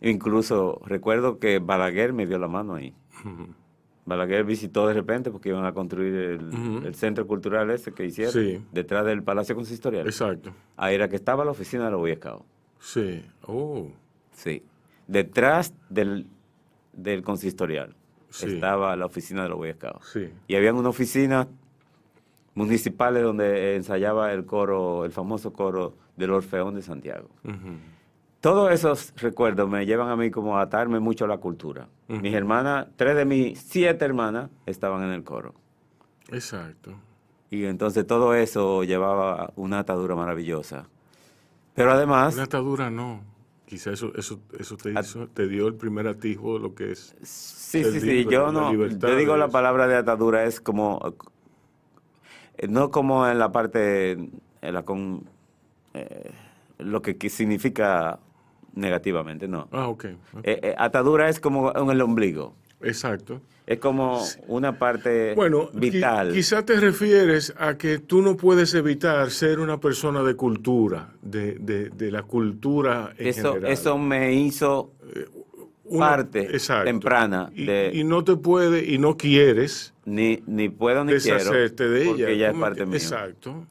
[0.00, 2.94] Incluso recuerdo que Balaguer me dio la mano ahí.
[4.04, 8.62] Balaguer visitó de repente porque iban a construir el, centro cultural ese que hicieron, Sí.
[8.72, 10.06] detrás del Palacio Consistorial.
[10.06, 10.52] Exacto.
[10.76, 12.44] Ahí era que estaba la oficina de los Boy Scouts.
[12.78, 13.24] Sí.
[13.46, 13.88] Oh.
[14.32, 14.62] Sí.
[15.08, 16.26] Detrás del,
[16.92, 17.96] del consistorial
[18.30, 18.46] Sí.
[18.46, 20.06] estaba la oficina de los Boy Scouts.
[20.12, 20.28] Sí.
[20.46, 21.48] Y habían unas oficinas
[22.54, 27.28] municipales donde ensayaba el coro, el famoso coro del Orfeón de Santiago.
[28.46, 31.88] Todos esos recuerdos me llevan a mí como a atarme mucho a la cultura.
[32.06, 35.52] Mis hermanas, tres de mis siete hermanas estaban en el coro.
[36.30, 36.92] Exacto.
[37.50, 40.86] Y entonces todo eso llevaba una atadura maravillosa.
[41.74, 42.34] Pero además...
[42.34, 43.20] Una atadura no.
[43.64, 47.16] Quizá eso, eso, eso te, hizo, te dio el primer atisbo de lo que es.
[47.24, 51.16] Sí, sí, sí, yo no, yo digo la palabra de atadura es como,
[52.68, 54.30] no como en la parte, en
[54.72, 55.28] la con,
[55.94, 56.30] eh,
[56.78, 58.20] lo que significa
[58.76, 59.68] negativamente, no.
[59.72, 60.04] Ah, ok.
[60.04, 60.14] Eh,
[60.62, 63.40] eh, atadura es como en el ombligo, Exacto.
[63.66, 66.32] es como una parte Bueno, qui- vital.
[66.32, 71.54] quizá te refieres a que tú no puedes evitar ser una persona de cultura, de,
[71.58, 73.72] de, de la cultura en Eso, general.
[73.72, 74.92] eso me hizo
[75.84, 76.84] Una- parte exacto.
[76.84, 81.38] temprana Y, de- y no te puede y no quieres ni, ni puedo ni quiero,
[81.38, 82.30] deshacerte de porque ella.
[82.30, 82.96] ella es ¿Cómo parte mía.
[82.96, 83.64] Exacto.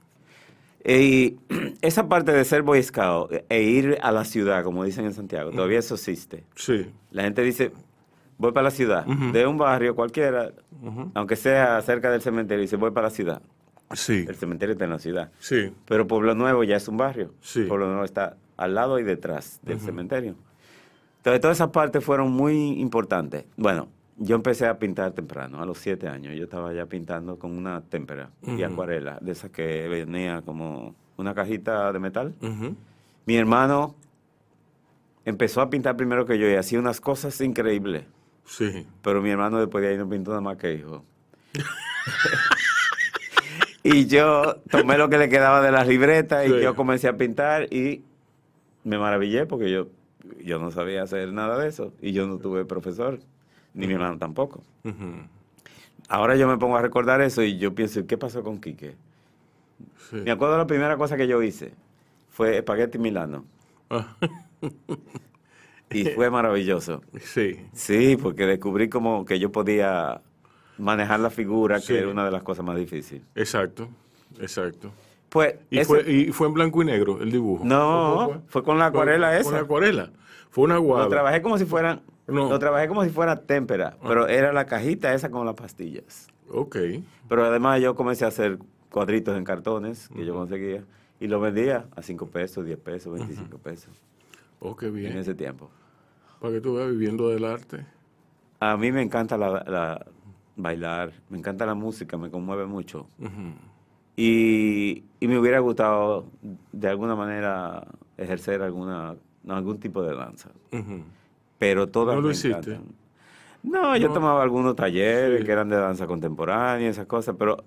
[0.85, 1.37] Y
[1.81, 5.51] esa parte de ser Boy Scout e ir a la ciudad, como dicen en Santiago,
[5.51, 6.43] todavía eso existe.
[6.55, 6.91] Sí.
[7.11, 7.71] La gente dice,
[8.37, 10.51] voy para la ciudad, de un barrio cualquiera,
[11.13, 13.41] aunque sea cerca del cementerio, dice, voy para la ciudad.
[13.93, 14.25] Sí.
[14.27, 15.31] El cementerio está en la ciudad.
[15.39, 15.71] Sí.
[15.85, 17.33] Pero Pueblo Nuevo ya es un barrio.
[17.41, 17.63] Sí.
[17.63, 20.35] Pueblo Nuevo está al lado y detrás del cementerio.
[21.17, 23.45] Entonces, todas esas partes fueron muy importantes.
[23.57, 26.35] Bueno, yo empecé a pintar temprano, a los siete años.
[26.35, 28.65] Yo estaba ya pintando con una témpera y Ujú.
[28.65, 32.33] acuarela, de esas que venía como una cajita de metal.
[33.25, 33.95] Mi hermano
[35.25, 38.05] empezó a pintar primero que yo y hacía unas cosas increíbles.
[38.45, 38.85] Sí.
[39.01, 41.03] Pero mi hermano después de ahí no pintó nada más que hijo.
[43.83, 47.71] y yo tomé lo que le quedaba de las libretas y yo comencé a pintar
[47.73, 48.03] y
[48.83, 49.87] me maravillé porque yo,
[50.43, 53.19] yo no sabía hacer nada de eso y yo no tuve profesor,
[53.75, 54.63] ni mi hermano tampoco.
[56.09, 58.95] Ahora yo me pongo a recordar eso y yo pienso, ¿qué pasó con Quique?
[60.09, 60.17] Sí.
[60.17, 61.73] Me acuerdo la primera cosa que yo hice
[62.29, 63.45] fue espagueti milano
[63.89, 64.15] Ah,
[65.89, 67.01] y fue maravilloso.
[67.21, 67.59] sí.
[67.73, 70.21] Sí, porque descubrí como que yo podía
[70.77, 71.87] manejar la figura, Sí.
[71.93, 73.23] que era una de las cosas más difíciles.
[73.35, 73.87] Exacto.
[74.39, 74.91] Exacto.
[75.29, 77.63] Pues, Y ese- fue, y fue en blanco y negro el dibujo.
[77.65, 79.51] no, ¿Cómo fue con la acuarela Con esa.
[79.51, 80.09] la acuarela.
[80.55, 81.03] Fue una guada.
[81.03, 82.47] Lo trabajé como si fueran, No.
[82.49, 86.27] lo trabajé como si fuera témpera, pero era la cajita esa con las pastillas.
[86.49, 86.77] Ok.
[87.27, 88.57] Pero además yo comencé a hacer
[88.89, 90.85] cuadritos en cartones que yo conseguía
[91.19, 94.01] y los vendía a 5 pesos, 10 pesos, 25 pesos
[94.61, 95.17] Oh, qué en bien.
[95.17, 95.69] ese tiempo.
[96.39, 97.85] Para que tú veas viviendo del arte.
[98.61, 100.05] A mí me encanta la, la-
[100.55, 103.07] bailar, me encanta la música, me conmueve mucho.
[104.15, 106.27] y, y me hubiera gustado
[106.71, 107.85] de alguna manera
[108.17, 109.15] ejercer alguna
[109.53, 110.49] algún tipo de danza.
[111.59, 112.73] Pero todas ¿No lo me hiciste?
[112.73, 112.83] encantan.
[113.63, 114.13] No, yo No.
[114.13, 115.45] tomaba algunos talleres Sí.
[115.45, 117.57] que eran de danza contemporánea y esas cosas, pero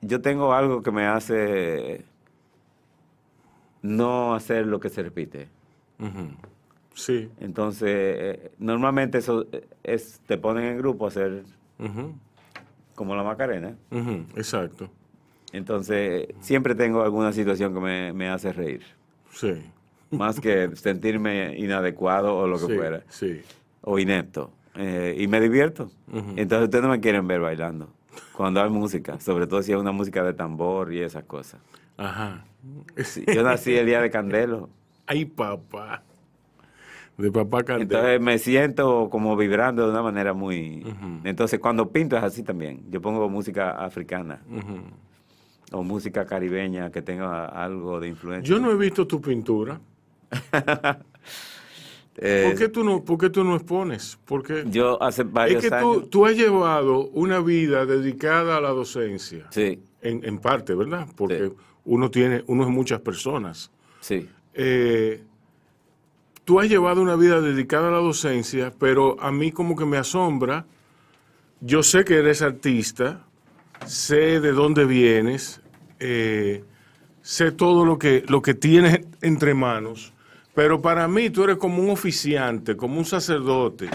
[0.00, 2.04] yo tengo algo que me hace
[3.82, 5.48] no hacer lo que se repite.
[6.94, 7.30] Sí.
[7.38, 11.44] Entonces, eh, normalmente eso eh, es, te ponen en grupo a hacer
[12.96, 13.76] como la Macarena.
[14.36, 14.90] Exacto.
[15.52, 18.82] Entonces, siempre tengo alguna situación que me, me hace reír.
[19.30, 19.54] Sí.
[20.10, 22.74] Más que sentirme inadecuado o lo que sí.
[22.74, 23.02] fuera.
[23.08, 23.42] Sí.
[23.82, 24.50] O inepto.
[24.74, 25.90] Eh, y me divierto.
[26.36, 27.88] Entonces, ustedes no me quieren ver bailando.
[28.32, 29.18] Cuando hay música.
[29.20, 31.60] Sobre todo si es una música de tambor y esas cosas.
[31.96, 32.44] Ajá.
[32.96, 34.68] Sí, Yo nací el día de Candelo.
[35.06, 36.02] Ay, papá.
[37.16, 37.82] De papá Candela.
[37.82, 40.84] Entonces me siento como vibrando de una manera muy...
[41.24, 42.82] Entonces cuando pinto es así también.
[42.90, 44.40] Yo pongo música africana
[45.72, 48.48] o música caribeña que tenga algo de influencia.
[48.48, 49.80] Yo no he visto tu pintura.
[52.20, 54.18] Eh, ¿Por qué tú no, por qué tú no expones?
[54.24, 56.00] Porque Yo hace varios es que años...
[56.02, 59.46] tú, tú has llevado una vida dedicada a la docencia.
[59.50, 61.06] Sí, En, en parte, ¿verdad?
[61.16, 61.52] Porque Sí.
[61.84, 63.70] uno tiene, uno es muchas personas.
[64.00, 64.28] sí.
[64.54, 65.22] Eh,
[66.44, 69.98] tú has llevado una vida dedicada a la docencia, pero a mí como que me
[69.98, 70.66] asombra.
[71.60, 73.24] Yo sé que eres artista,
[73.86, 75.60] sé de dónde vienes,
[76.00, 76.64] eh,
[77.22, 80.12] sé todo lo que, lo que tienes entre manos,
[80.54, 83.88] pero para mí tú eres como un oficiante, como un sacerdote,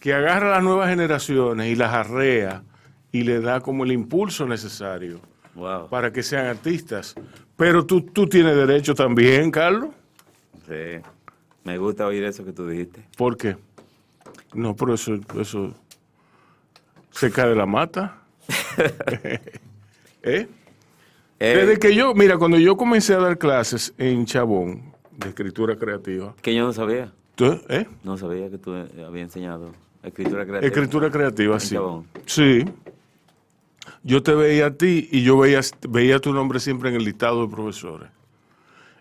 [0.00, 2.62] que agarra a las nuevas generaciones y las arrea
[3.10, 5.20] y le da como el impulso necesario
[5.54, 5.88] Wow.
[5.88, 7.14] para que sean artistas.
[7.56, 9.90] Pero tú, tú tienes derecho también, Carlos.
[10.68, 11.00] Sí.
[11.64, 13.04] Me gusta oír eso que tú dijiste.
[13.16, 13.56] ¿Por qué?
[14.54, 15.74] No, pero eso, eso
[17.10, 18.18] se cae de la mata.
[20.22, 20.48] ¿Eh?
[21.40, 24.87] Eh, Desde que yo, mira, cuando yo comencé a dar clases en Chabón
[25.18, 27.12] de escritura creativa, que yo no sabía.
[27.34, 27.86] ¿tú- ¿eh?
[28.04, 30.66] No sabía que tú eh, habías enseñado escritura creativa.
[30.66, 31.74] Escritura creativa, sí.
[31.74, 32.06] Chabón.
[32.26, 32.64] Sí.
[34.04, 37.46] Yo te veía a ti y yo veía, veía tu nombre siempre en el listado
[37.46, 38.08] de profesores.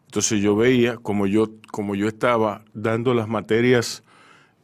[0.05, 4.03] Entonces yo veía como yo, como yo estaba dando las materias,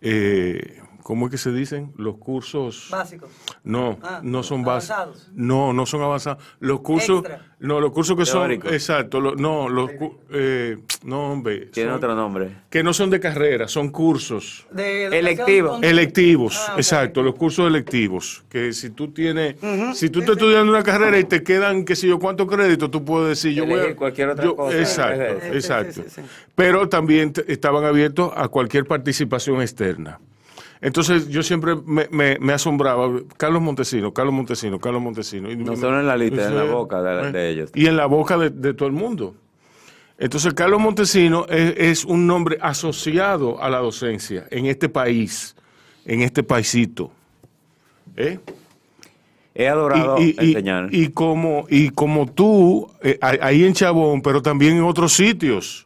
[0.01, 1.91] eh, ¿cómo es que se dicen?
[1.97, 2.87] Los cursos.
[2.89, 3.27] Básico.
[3.63, 4.97] No, Ah, no son básicos.
[4.97, 5.31] avanzados.
[5.35, 6.43] No, no son avanzados.
[6.59, 7.45] Los cursos, Extra.
[7.59, 9.91] no, los cursos que son, exacto, lo- no, los,
[10.31, 12.55] eh, no, hombre, Tiene son- otro nombre.
[12.69, 14.65] que no son de carrera, son cursos.
[14.71, 15.69] De educación Electivo.
[15.69, 18.43] con- Electivos, Ah, exacto, los cursos electivos.
[18.49, 19.55] Que si tú tienes,
[19.93, 23.03] si tú estás estudiando una carrera y te quedan, qué sé yo, cuántos créditos, tú
[23.03, 23.95] puedes decir, yo voy a.
[23.95, 24.77] Cualquier otra yo- cosa.
[24.79, 25.93] Exacto, Sí, sí, exacto.
[25.93, 26.21] sí, sí.
[26.55, 30.19] Pero también estaban abiertos a cualquier participación externa.
[30.83, 35.49] Entonces yo siempre me, me- me asombraba, Carlos Montesino, Carlos Montesino, Carlos Montesino.
[35.49, 37.71] Y No me- solo en la lista, en la boca de, de ellos.
[37.73, 39.33] Y en la boca de, de todo el mundo.
[40.17, 45.55] Entonces, Carlos Montesino es, es un nombre asociado a la docencia en este país,
[46.05, 47.11] en este paisito.
[48.17, 48.39] ¿Eh?
[49.55, 50.89] He adorado y, y- enseñar.
[50.91, 55.85] y como, y como tú, eh, ahí- ahí en Chabón, pero también en otros sitios.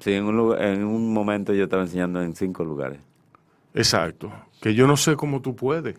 [0.00, 2.98] Sí, en un, lugar- en un momento yo estaba enseñando en cinco lugares.
[3.78, 4.32] Exacto.
[4.60, 5.96] Que yo no sé cómo tú puedes.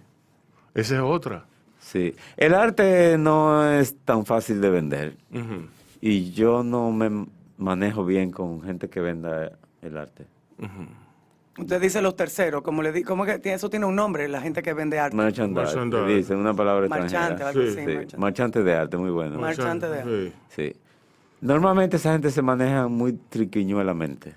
[0.75, 1.45] Esa es otra.
[1.79, 2.13] Sí.
[2.37, 5.17] El arte no es tan fácil de vender.
[6.01, 7.25] Y yo no me
[7.57, 10.25] manejo bien con gente que venda el arte.
[11.57, 14.39] Usted dice los terceros, como le di, ¿cómo que tiene- eso tiene un nombre, la
[14.41, 15.15] gente que vende arte?
[15.17, 16.05] Merchandise.
[16.05, 17.51] Dice una palabra Marchante, extranjera.
[17.51, 17.59] Sí.
[17.59, 17.75] así.
[17.75, 18.17] Sí, marchante.
[18.17, 19.31] marchante de arte, muy bueno.
[19.39, 20.33] Mar- Marchante de arte.
[20.55, 20.71] Sí.
[20.73, 20.79] Sí.
[21.41, 24.35] Normalmente esa gente se maneja muy triquiñuelamente.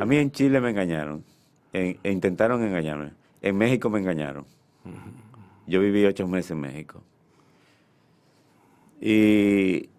[0.00, 1.24] A mí en Chile me engañaron.
[1.72, 3.12] E intentaron engañarme.
[3.42, 4.44] En México me engañaron.
[5.66, 7.02] Yo viví ocho meses en México.
[9.00, 9.90] Y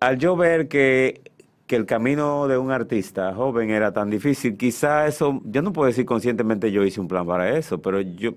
[0.00, 1.20] al yo ver que,
[1.66, 5.86] que el camino de un artista joven era tan difícil, quizá eso, yo no puedo
[5.86, 8.32] decir conscientemente yo hice un plan para eso, pero yo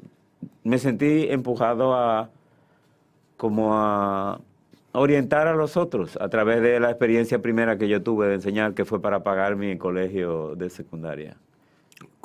[0.63, 2.29] me sentí empujado a
[3.37, 4.39] como a
[4.93, 8.73] orientar a los otros a través de la experiencia primera que yo tuve de enseñar,
[8.73, 11.37] que fue para pagar mi colegio de secundaria.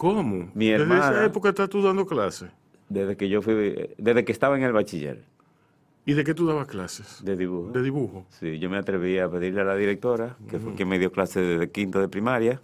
[0.01, 0.51] ¿Cómo?
[0.55, 2.49] Mi Desde hermana- esa época estás tú dando clases.
[2.89, 3.55] Desde que yo fui,
[3.99, 5.25] desde que estaba en el bachiller.
[6.07, 7.23] ¿Y de qué tú dabas clases?
[7.23, 7.71] De dibujo.
[7.71, 8.25] De dibujo.
[8.31, 11.47] Sí, yo me atreví a pedirle a la directora, que fue quien me dio clases
[11.47, 12.63] desde quinto de primaria,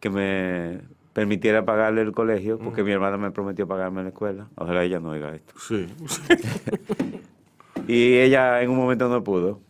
[0.00, 0.80] que me
[1.12, 4.48] permitiera pagarle el colegio, porque mi hermana me prometió pagarme la escuela.
[4.56, 5.52] Ojalá ella no oiga esto.
[5.58, 5.86] Sí.
[7.86, 9.60] y ella en un momento no pudo.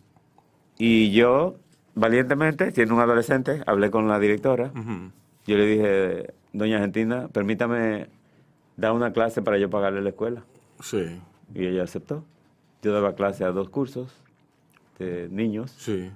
[0.77, 1.55] Y yo,
[1.93, 4.71] valientemente, siendo un adolescente, hablé con la directora.
[5.45, 8.07] Yo le dije, doña Argentina, permítame
[8.77, 10.43] dar una clase para yo pagarle la escuela.
[10.81, 11.19] Sí.
[11.53, 12.23] Y ella aceptó.
[12.81, 14.13] Yo daba clase a dos cursos
[14.99, 15.73] de niños.
[15.77, 16.11] Sí.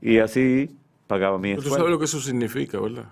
[0.00, 0.76] Y así
[1.06, 1.70] pagaba mi escuela.
[1.70, 3.08] Tú sabes lo que eso significa, ¿verdad?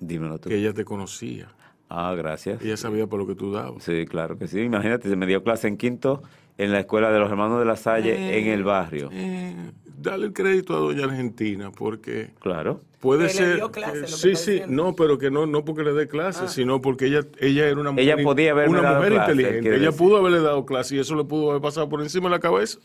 [0.00, 0.48] Dímelo tú.
[0.48, 1.48] Que ella te conocía.
[1.88, 2.62] Ah, gracias.
[2.62, 3.82] Ella sabía por lo que tú dabas.
[3.82, 4.60] Sí, claro que sí.
[4.60, 6.22] Imagínate, se me dio clase en quinto
[6.58, 9.08] en la escuela de los hermanos de la Salle Eh, en el barrio.
[9.12, 9.54] Eh,
[10.00, 12.80] dale el crédito a Doña Argentina, porque Claro.
[13.00, 13.56] puede Que le ser.
[13.56, 14.84] dio clase, que- lo que sí, sí, diciendo.
[14.84, 17.90] no, pero que no, no porque le dé clase, sino porque ella, ella era una
[17.92, 19.68] mujer, Ella podía una dado mujer clase, inteligente.
[19.76, 19.98] Ella decir.
[19.98, 22.78] pudo haberle dado clase y eso le pudo haber pasado por encima de la cabeza.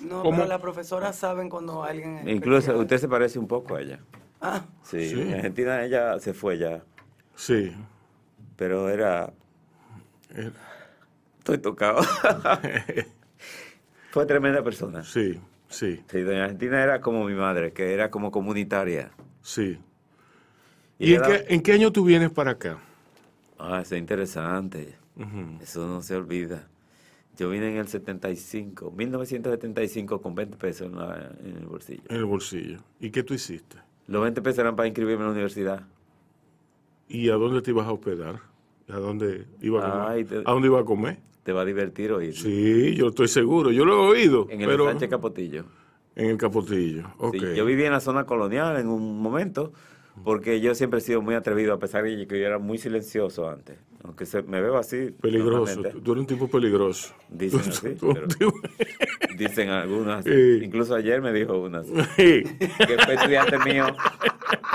[0.00, 0.36] No, ¿Cómo?
[0.38, 2.18] pero las profesoras saben cuando alguien...
[2.18, 2.76] es Incluso especial.
[2.80, 4.00] usted se parece un poco a ella.
[4.40, 5.20] Ah, Sí, Sí.
[5.20, 6.82] en Argentina ella se fue ya,
[7.36, 7.72] Sí.
[8.56, 9.32] pero era...
[10.34, 10.50] Eh,
[11.38, 12.02] Estoy tocado.
[14.10, 15.02] fue tremenda persona.
[15.04, 15.38] Sí,
[15.74, 19.10] sí, Sí, doña Argentina era como mi madre, que era como comunitaria.
[19.42, 19.78] sí.
[20.98, 22.78] Y ¿Y en era- qué, en qué año tú vienes para acá?
[23.58, 24.94] Ah, eso es interesante.
[25.60, 26.68] Eso no se olvida.
[27.36, 32.02] Yo vine en el 75, 1975 con 20 pesos en, la- en el bolsillo.
[32.08, 32.78] En el bolsillo.
[33.00, 33.76] ¿Y qué tú hiciste?
[34.06, 35.82] Los 20 pesos eran para inscribirme en la universidad.
[37.08, 38.40] ¿Y a dónde te ibas a hospedar?
[38.88, 40.08] ¿A dónde iba a comer?
[40.08, 41.18] Ay, te- ¿A dónde iba a comer?
[41.44, 42.34] Te va a divertir oír.
[42.34, 43.70] Sí, yo estoy seguro.
[43.70, 44.46] Yo lo he oído.
[44.50, 45.64] En el pero Sánchez Capotillo.
[46.16, 47.04] en el Capotillo.
[47.18, 47.34] Ok.
[47.36, 49.72] Sí, yo vivía en la zona colonial en un momento,
[50.24, 53.48] porque yo siempre he sido muy atrevido, a pesar de que yo era muy silencioso
[53.48, 53.76] antes.
[54.04, 55.10] Aunque se, me veo así.
[55.20, 55.80] Peligroso.
[56.02, 57.14] Tú eres un tipo peligroso.
[57.30, 57.96] Dicen así,
[58.38, 58.52] pero-
[59.38, 60.24] Dicen algunas.
[60.34, 60.60] Sí.
[60.62, 61.82] Incluso ayer me dijo una.
[61.82, 61.94] Sí.
[62.16, 63.86] que fue estudiante mío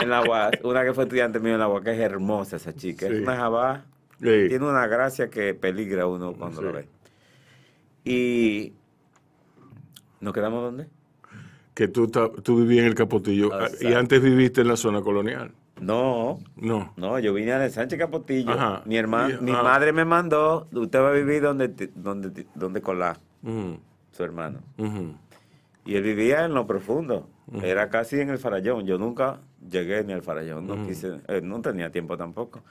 [0.01, 2.73] en la UAS, una que fue estudiante mío en la UAS, que es hermosa esa
[2.75, 3.13] chica, Sí.
[3.15, 3.85] es una jabá,
[4.21, 4.47] Sí.
[4.49, 6.63] tiene una gracia que peligra a uno cuando Sí.
[6.67, 6.87] lo ve.
[8.03, 8.73] Y
[10.19, 10.87] ¿nos quedamos dónde?
[11.73, 15.51] Que tú, tú vivías en el Capotillo Ah, y antes viviste en la zona colonial.
[15.79, 16.91] No, No.
[16.97, 18.51] no, yo vine de Sánchez Capotillo.
[18.51, 18.81] Ajá.
[18.85, 19.63] Mi hermana, Y- mi ah.
[19.63, 23.79] madre me mandó, usted va a vivir donde donde donde Colá, Ujú,
[24.11, 24.59] su hermano.
[25.89, 27.27] Y él vivía en lo profundo.
[27.63, 28.85] Era casi en el Farallón.
[28.85, 30.67] Yo nunca llegué ni al Farallón.
[30.67, 32.61] No quise, eh, no tenía tiempo tampoco.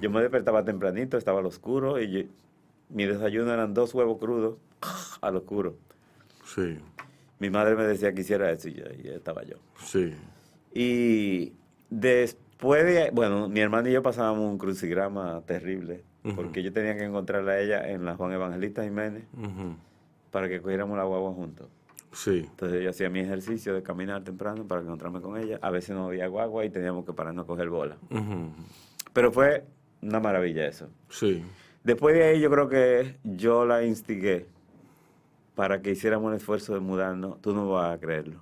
[0.00, 2.28] Yo me despertaba tempranito, estaba al oscuro y yo-
[2.90, 4.56] mi desayuno eran dos huevos crudos
[5.20, 5.74] al oscuro.
[6.44, 6.78] Sí,
[7.40, 9.56] Mi madre me decía que hiciera eso y ya, y ya estaba yo.
[9.84, 10.14] sí.
[10.72, 11.52] Y
[11.90, 16.02] después de, bueno, mi hermana y yo pasábamos un crucigrama terrible,
[16.36, 19.24] porque yo tenía que encontrarla a ella en la Juan Evangelista Jiménez
[20.30, 21.68] para que cogiéramos la guagua juntos.
[22.12, 22.38] Sí.
[22.48, 25.58] Entonces yo hacía mi ejercicio de caminar temprano para encontrarme con ella.
[25.62, 27.96] A veces no había guagua y teníamos que pararnos a coger bola.
[29.12, 29.64] Pero fue
[30.02, 30.88] una maravilla eso.
[31.08, 31.42] Sí.
[31.84, 34.46] Después de ahí yo creo que yo la instigué
[35.54, 37.40] para que hiciéramos el esfuerzo de mudarnos.
[37.40, 38.40] Tú no vas a creerlo.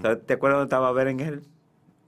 [0.00, 0.24] ¿Sabes?
[0.24, 1.42] ¿Te acuerdas dónde estaba Berenguer?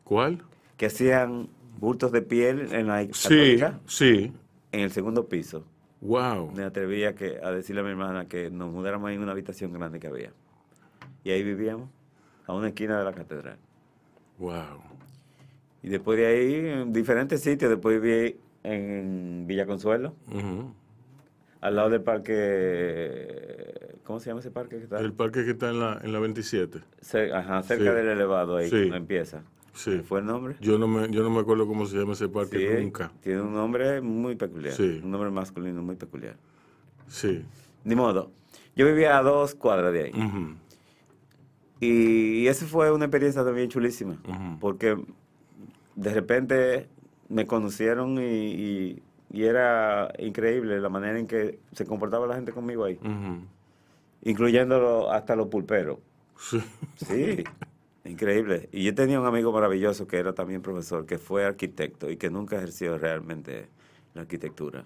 [0.05, 0.43] ¿Cuál?
[0.77, 4.33] Que hacían bultos de piel en la Sí, católica, sí.
[4.73, 5.65] en el segundo piso.
[6.01, 6.53] Wow.
[6.53, 9.73] Me atreví a, que, a decirle a mi hermana que nos mudáramos en una habitación
[9.73, 10.33] grande que había.
[11.25, 11.89] Y ahí vivíamos,
[12.47, 13.59] a una esquina de la catedral.
[14.39, 14.83] Wow.
[15.83, 20.15] Y después de ahí, en diferentes sitios, después viví en Villa Consuelo,
[21.61, 25.01] al lado del parque, ¿cómo se llama ese parque que está?
[25.01, 26.81] El parque que está en la, en la 27.
[27.01, 27.97] Ce- ajá, cerca Sí.
[27.97, 28.91] del elevado ahí, Sí.
[28.93, 29.43] empieza.
[29.75, 30.01] Sí.
[30.01, 30.57] ¿Fue el nombre?
[30.61, 33.13] Yo no me, yo no me acuerdo cómo se llama ese parque Sí, nunca.
[33.23, 35.01] Tiene un nombre muy peculiar, Sí.
[35.05, 36.37] un nombre masculino muy peculiar.
[37.07, 37.45] Sí.
[37.85, 38.33] Ni modo.
[38.75, 40.11] Yo vivía a dos cuadras de ahí.
[40.13, 40.55] Ujú.
[41.81, 44.17] Y esa fue una experiencia también chulísima,
[44.61, 44.97] porque
[45.95, 46.89] de repente
[47.29, 52.53] me conocieron y, y- y era increíble la manera en que se comportaba la gente
[52.53, 53.43] conmigo ahí, Ujú.
[54.23, 55.99] incluyendo hasta los pulperos.
[56.39, 56.61] Sí.
[56.97, 57.45] Sí,
[58.05, 58.69] increíble.
[58.73, 62.31] Y yo tenía un amigo maravilloso que era también profesor, que fue arquitecto y que
[62.31, 63.69] nunca ejerció realmente
[64.15, 64.85] la arquitectura.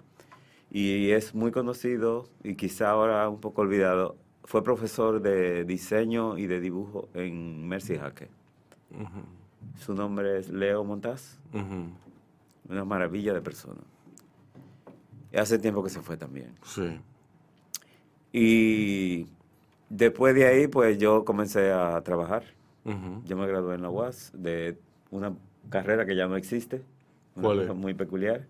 [0.71, 4.17] Y es muy conocido y quizá ahora un poco olvidado.
[4.43, 8.29] Fue profesor de diseño y de dibujo en Mercy Jaque.
[9.77, 11.39] Su nombre es Leo Montaz,
[12.69, 13.81] una maravilla de persona.
[15.31, 16.53] Y hace tiempo que se fue también.
[16.63, 16.99] Sí.
[18.31, 19.27] Y
[19.89, 22.43] después de ahí, pues yo comencé a trabajar.
[23.25, 24.77] Yo me gradué en la UAS de
[25.09, 25.33] una
[25.69, 26.83] carrera que ya no existe,
[27.35, 27.77] una ¿Cuál cosa es?
[27.77, 28.45] muy peculiar,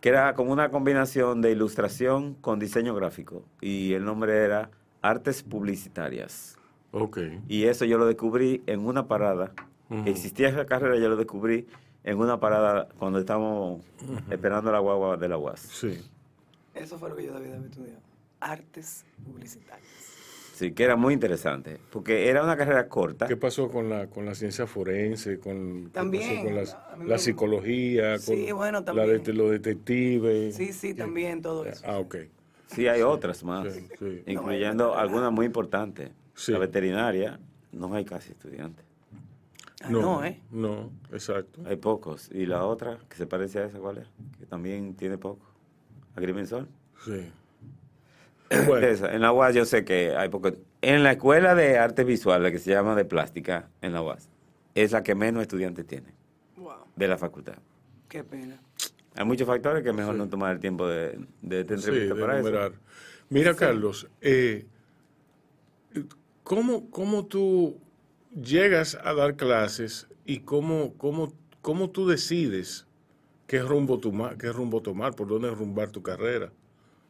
[0.00, 3.44] que era como una combinación de ilustración con diseño gráfico.
[3.60, 4.70] Y el nombre era
[5.04, 6.56] artes publicitarias.
[6.92, 7.18] Ok.
[7.46, 9.52] Y eso yo lo descubrí en una parada.
[10.06, 11.66] Existía esa carrera, yo lo descubrí
[12.04, 13.82] en una parada cuando estábamos
[14.30, 15.60] esperando la guagua de la UAS.
[15.60, 16.00] Sí.
[16.74, 18.00] Eso fue lo que yo debía haber estudiado.
[18.40, 19.86] Artes publicitarias.
[20.54, 23.26] Sí, que era muy interesante, porque era una carrera corta.
[23.26, 26.78] ¿Qué pasó con la, con la ciencia forense, con, qué También, pasó con las-
[27.08, 29.22] la psicología, Sí, con bueno, la también.
[29.22, 30.54] de, los detectives?
[30.56, 31.84] Sí, sí, también todo eso.
[31.86, 32.16] Ah, ok.
[32.68, 34.22] Sí, hay otras más, Sí, sí.
[34.26, 36.10] incluyendo algunas muy importantes.
[36.34, 36.52] Sí.
[36.52, 37.38] La veterinaria,
[37.72, 38.84] no hay casi estudiantes.
[39.82, 40.40] Ah, no, ¿eh?
[40.50, 41.60] No, exacto.
[41.66, 42.30] Hay pocos.
[42.32, 44.06] Y la otra, que se parece a esa, ¿cuál es?
[44.38, 45.44] Que también tiene poco.
[46.16, 46.66] Agrimensor.
[47.04, 47.30] Sí.
[48.66, 50.50] Bueno, Esa, En la UAS yo sé que hay poco.
[50.80, 54.28] En la escuela de artes visuales, que se llama de plástica, en la UAS,
[54.74, 56.12] es la que menos estudiantes tiene
[56.56, 57.54] Wow, de la facultad.
[58.08, 58.60] qué pena.
[59.14, 62.20] Hay muchos factores que es mejor no tomar el tiempo de, de sí, entrevista de
[62.20, 62.48] para eso.
[62.48, 62.72] enumerar.
[63.28, 64.66] Mira, Carlos, eh,
[66.42, 67.80] ¿cómo, ¿cómo tú
[68.34, 72.86] llegas a dar clases y cómo, cómo, cómo tú decides
[73.46, 76.52] qué rumbo, tomar, qué rumbo tomar, por dónde rumbar tu carrera?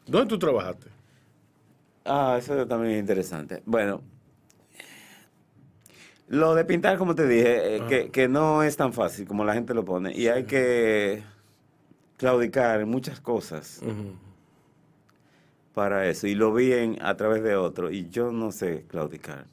[0.06, 0.88] ¿Dónde tú trabajaste?
[2.04, 3.62] Ah, eso también es interesante.
[3.64, 4.02] Bueno,
[6.28, 9.54] lo de pintar, como te dije, eh, que, que no es tan fácil como la
[9.54, 10.12] gente lo pone.
[10.14, 11.22] Y hay que
[12.24, 13.82] claudicar en muchas cosas
[15.74, 16.26] para eso.
[16.26, 17.90] Y lo vi en, a través de otro.
[17.90, 19.44] Y yo no sé claudicar.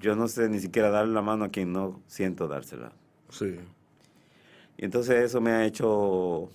[0.00, 2.92] Yo no sé ni siquiera darle la mano a quien no siento dársela.
[3.28, 3.58] Sí,
[4.78, 6.48] Y entonces eso me ha hecho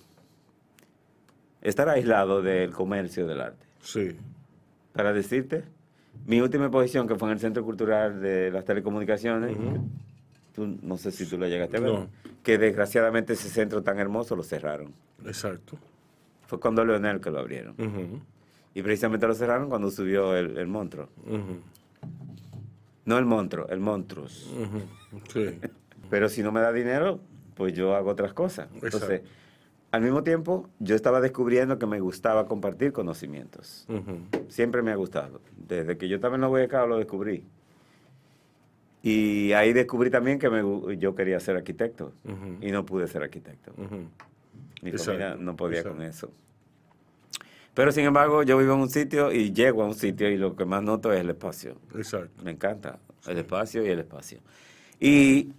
[1.61, 3.65] estar aislado del comercio del arte.
[3.81, 4.15] sí.
[4.93, 5.63] Para decirte,
[6.25, 9.55] mi última exposición, que fue en el Centro Cultural de las Telecomunicaciones,
[10.53, 12.07] tú, no sé si tú la llegaste a ver, No.
[12.43, 14.93] que desgraciadamente ese centro tan hermoso lo cerraron.
[15.25, 15.77] Exacto.
[16.47, 17.75] Fue cuando Leonel que lo abrieron.
[18.73, 21.09] Y precisamente lo cerraron cuando subió el, el monstruo.
[23.05, 24.49] No el monstruo, el monstruos.
[25.31, 25.59] Sí,
[26.09, 27.19] Pero si no me da dinero,
[27.55, 28.67] pues yo hago otras cosas.
[28.75, 29.29] Entonces, Exacto.
[29.91, 33.87] al mismo tiempo, yo estaba descubriendo que me gustaba compartir conocimientos.
[34.49, 35.41] Siempre me ha gustado.
[35.57, 37.45] Desde que yo estaba en la UECA lo descubrí.
[39.03, 42.13] Y ahí descubrí también que me yo quería ser arquitecto.
[42.61, 43.71] Y no pude ser arquitecto.
[43.77, 44.05] ujú.
[44.83, 45.97] Mi Exacto, familia no podía exacto.
[45.97, 46.31] con eso.
[47.73, 50.55] Pero sin embargo, yo vivo en un sitio y llego a un sitio y lo
[50.55, 51.75] que más noto es el espacio.
[51.95, 52.43] Exacto.
[52.43, 54.39] Me encanta el espacio y el espacio.
[54.99, 55.49] Y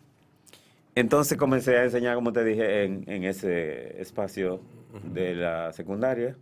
[0.94, 4.60] entonces comencé a enseñar, como te dije, en, en ese espacio
[5.14, 6.36] de la secundaria,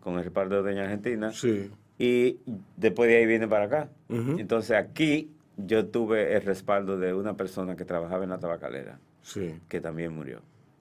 [0.00, 1.30] con el respaldo de Doña Argentina.
[1.32, 1.70] Sí.
[1.98, 2.38] Y
[2.76, 3.88] después de ahí vine para acá.
[4.08, 9.60] Entonces aquí yo tuve el respaldo de una persona que trabajaba en la tabacalera, Sí,
[9.68, 10.40] que también murió.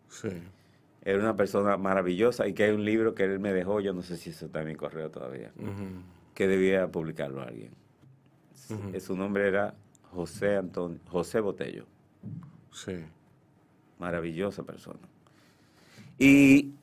[0.09, 0.29] sí.
[1.03, 4.01] Era una persona maravillosa y que hay un libro que él me dejó, yo no
[4.01, 5.53] sé si eso está en mi correo todavía,
[6.33, 7.71] que debía publicarlo alguien.
[8.93, 9.73] Eh, Su nombre era
[10.11, 11.85] José Antonio, José Botello.
[12.73, 13.05] Sí.
[13.99, 14.99] Maravillosa persona.
[16.19, 16.73] Y,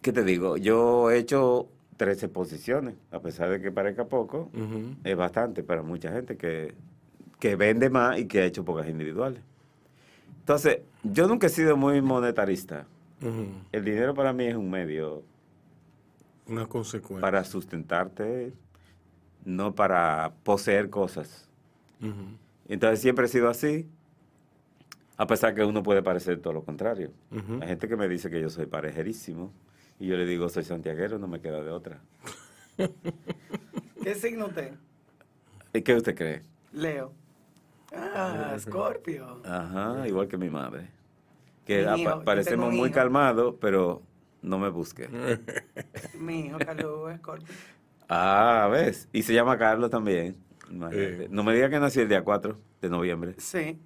[0.00, 0.56] ¿qué te digo?
[0.56, 1.68] Yo he hecho
[2.00, 4.50] tres exposiciones, a pesar de que parezca poco,
[5.04, 6.72] es bastante para mucha gente que,
[7.38, 9.42] que vende más y que ha hecho pocas individuales.
[10.38, 12.86] Entonces, yo nunca he sido muy monetarista.
[13.70, 15.22] El dinero para mí es un medio
[16.46, 17.20] Una consecuencia.
[17.20, 18.54] para sustentarte,
[19.44, 21.50] no para poseer cosas.
[22.66, 23.86] Entonces siempre he sido así,
[25.18, 27.10] a pesar que uno puede parecer todo lo contrario.
[27.60, 29.52] Hay gente que me dice que yo soy parejerísimo
[30.00, 32.00] y yo le digo soy santiaguero, no me queda de otra.
[34.02, 34.72] ¿Qué signo usted?
[35.72, 36.42] ¿Y qué usted cree?
[36.72, 37.12] Leo.
[37.94, 39.42] Ah, Scorpio.
[39.44, 40.88] Ajá, igual que mi madre.
[41.66, 44.02] Que Mi hijo, parecemos muy calmados, pero
[44.42, 45.08] no me busque.
[46.18, 47.46] Mi hijo Carlos Scorpio.
[48.08, 49.08] Ah, ¿ves?
[49.12, 50.36] Y se llama Carlos también.
[50.70, 51.24] Imagínate.
[51.24, 51.28] Eh.
[51.30, 53.34] No me diga que nació el día 4 de noviembre.
[53.38, 53.78] Sí,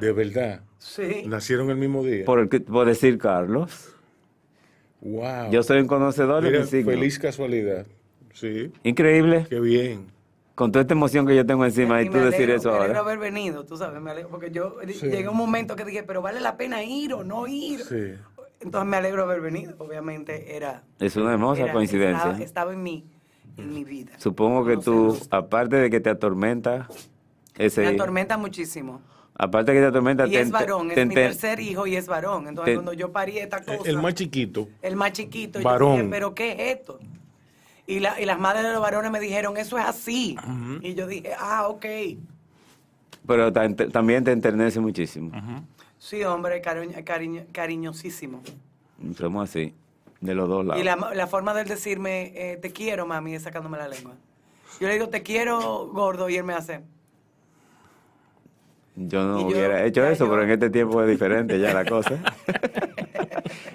[0.00, 0.62] De verdad.
[0.78, 1.22] sí.
[1.26, 2.24] Nacieron el mismo día.
[2.24, 3.94] Por, el que- por decir Carlos.
[5.04, 5.50] Wow.
[5.52, 6.90] Yo soy un conocedor de Mira, mi signo.
[6.90, 7.86] feliz casualidad.
[8.32, 8.72] Sí.
[8.82, 9.46] Increíble.
[9.48, 10.06] Qué bien.
[10.54, 12.76] Con toda esta emoción que yo tengo encima y, Y tú me decir eso me
[12.78, 13.12] alegro ahora.
[13.12, 15.06] haber venido, tú sabes, me alegro, porque yo di- Sí.
[15.06, 17.80] llegué a un momento que dije, pero vale la pena ir o no ir.
[17.80, 18.14] Sí.
[18.60, 20.84] Entonces me alegro haber venido, obviamente era...
[21.00, 22.30] Es una hermosa era- coincidencia.
[22.30, 23.04] Estaba, estaba en, mi,
[23.58, 24.12] en mi vida.
[24.18, 25.28] Supongo que tú, Conocerlos.
[25.32, 26.88] aparte de que te atormenta
[27.56, 27.82] ese...
[27.82, 29.02] Me atormenta muchísimo.
[29.36, 30.26] Aparte que te atormenta...
[30.26, 32.46] Y es varón, es mi te- tercer hijo y es varón.
[32.46, 33.88] Entonces cuando yo parí esta cosa...
[33.88, 34.68] El más chiquito.
[34.80, 35.60] el más chiquito.
[35.60, 35.90] Varón.
[35.96, 37.00] Yo dije, pero ¿qué es esto?
[37.86, 40.36] Y, la, y las madres de los varones me dijeron, eso es así.
[40.82, 41.84] Y yo dije, ah, ok.
[43.26, 45.32] Pero también te enternece muchísimo.
[45.98, 48.42] Sí, hombre, cariño, cariño- cariñosísimo.
[49.16, 49.74] Somos así.
[50.20, 50.80] De los dos lados.
[50.80, 54.12] Y la, la forma de él decirme, eh, te quiero, mami, es sacándome la lengua.
[54.80, 56.80] Yo le digo, te quiero, gordo, y él me hace.
[58.96, 61.58] Yo no Y yo- hubiera hecho ya eso, yo- pero en este tiempo es diferente
[61.58, 62.20] ya la cosa.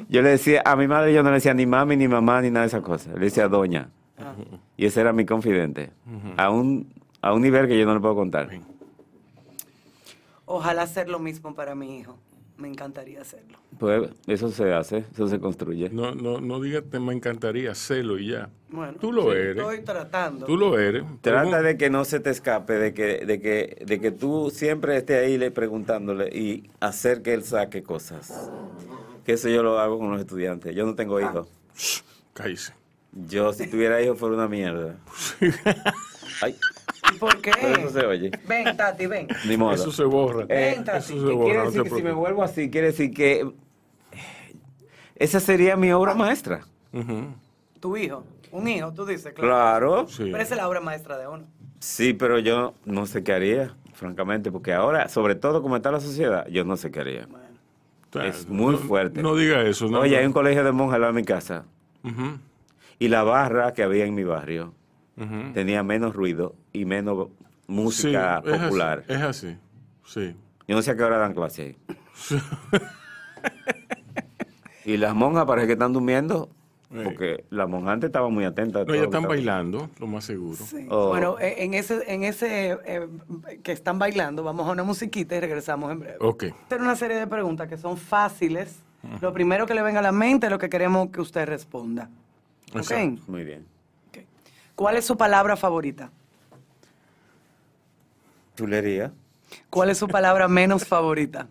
[0.08, 2.50] yo le decía, a mi madre yo no le decía ni mami, ni mamá, ni
[2.52, 3.14] nada de esas cosas.
[3.16, 3.90] Le decía doña.
[4.18, 4.34] Ah.
[4.78, 5.92] Y ese era mi confidente.
[6.38, 8.50] a, un, a un nivel que yo no le puedo contar.
[10.46, 12.18] Ojalá hacer lo mismo para mi hijo.
[12.60, 13.58] Me encantaría hacerlo.
[13.80, 15.90] Pues eso se hace, eso se construye.
[15.90, 18.50] No, no, no digas te me encantaría hacerlo y ya.
[18.68, 19.58] Bueno, Tú lo sí, eres.
[19.58, 20.46] Estoy tratando.
[20.46, 21.06] Tú lo eres.
[21.22, 24.98] Trata de que no se te escape, de que, de que, de que tú siempre
[24.98, 28.52] estés ahí le preguntándole y hacer que él saque cosas.
[29.26, 30.76] Que eso yo lo hago con los estudiantes.
[30.76, 31.48] Yo no tengo hijos.
[32.34, 32.74] Cállese.
[33.14, 34.98] Yo si tuviera hijos fuera una mierda.
[36.42, 36.79] Ay, ¿Y
[37.18, 37.52] por qué?
[37.60, 38.32] pero eso se oye.
[38.48, 39.28] Ven, Tati, ven.
[39.48, 39.74] Ni modo.
[39.74, 40.44] Eso se borra.
[40.50, 40.98] Eh, Ven, Tati.
[41.00, 41.46] Eso ¿qué se borra.
[41.46, 43.54] quiere decir que si me vuelvo así, quiere decir que eh,
[45.16, 46.62] esa sería mi obra maestra.
[47.80, 48.24] Tu hijo.
[48.52, 49.48] Un hijo, tú dices, claro.
[49.48, 50.08] Claro.
[50.08, 50.24] Sí.
[50.32, 51.46] Pero esa es la obra maestra de uno.
[51.80, 56.00] Sí, pero yo no sé qué haría, francamente, porque ahora, sobre todo como está la
[56.00, 57.28] sociedad, yo no sé qué haría.
[57.28, 57.50] Bueno.
[58.26, 59.22] Es muy fuerte.
[59.22, 59.88] No diga eso.
[59.88, 61.66] No, Oye, hay un colegio de monjas al lado de mi casa
[62.98, 64.74] y la barra que había en mi barrio
[65.54, 67.28] tenía menos ruido y menos
[67.68, 69.04] música Sí, es así, popular.
[69.08, 69.58] Es así.
[70.06, 70.36] Sí.
[70.68, 71.78] Yo no sé a qué hora dan clase ahí.
[74.86, 76.50] y las monjas parece que están durmiendo
[76.92, 76.98] Sí.
[77.04, 78.80] porque la monja antes estaba muy atenta.
[78.80, 80.56] No, ya están estaba- bailando, lo más seguro.
[80.58, 80.88] Sí.
[80.90, 81.10] Oh.
[81.10, 83.08] Bueno, eh, en ese, en ese eh,
[83.62, 86.18] que están bailando, vamos a una musiquita y regresamos en breve.
[86.20, 86.46] Ok.
[86.66, 88.80] Hacer una serie de preguntas que son fáciles.
[89.22, 92.10] Lo primero que le venga a la mente es lo que queremos que usted responda.
[92.72, 92.78] ¿Ok?
[92.78, 93.22] Exacto.
[93.28, 93.66] Muy bien.
[94.80, 96.10] ¿Cuál es su palabra favorita?
[98.56, 99.12] Chulería,
[99.72, 101.50] ¿Cuál es su palabra menos favorita?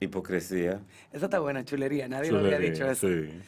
[0.00, 0.80] hipocresía.
[1.12, 2.08] Esa está buena, chulería.
[2.08, 3.08] Nadie lo había Chulería, dicho eso.
[3.08, 3.46] sí.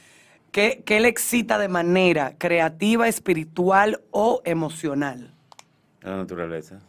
[0.53, 5.35] ¿Qué, qué le excita de manera creativa, espiritual o emocional?
[6.01, 6.81] La naturaleza.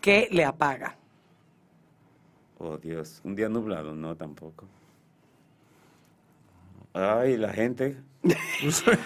[0.00, 0.96] ¿Qué le apaga?
[2.58, 3.20] Oh, Dios.
[3.24, 4.68] Un día nublado, no, tampoco.
[6.92, 7.96] Ay, la gente.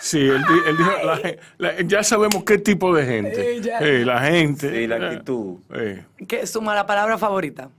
[0.00, 3.56] Sí, él, él dijo, la gen- la- ya sabemos qué tipo de gente.
[3.56, 3.62] Eh.
[3.80, 4.70] Eh, la gente.
[4.70, 5.58] Sí, la Eh, actitud.
[5.74, 6.04] eh.
[6.28, 7.70] ¿Qué es su mala palabra favorita?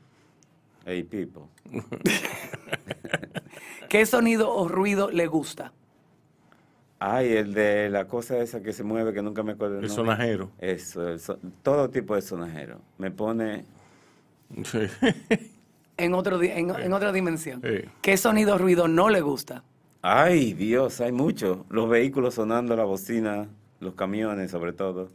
[0.86, 1.43] Hey, people.
[3.89, 5.72] ¿Qué sonido o ruido le gusta?
[6.99, 9.76] Ay, el de la cosa esa que se mueve, que nunca me acuerdo.
[9.76, 9.95] El nombre.
[9.95, 10.51] sonajero.
[10.59, 12.80] Eso, el so- todo tipo de sonajero.
[12.97, 13.66] Me pone.
[14.64, 14.80] Sí.
[15.97, 17.61] En, otro, en, en otra dimensión.
[18.01, 19.64] ¿Qué sonido o ruido no le gusta?
[20.06, 21.66] Ay, Dios, hay mucho.
[21.70, 23.47] Los vehículos sonando, la bocina,
[23.80, 25.08] los camiones, sobre todo.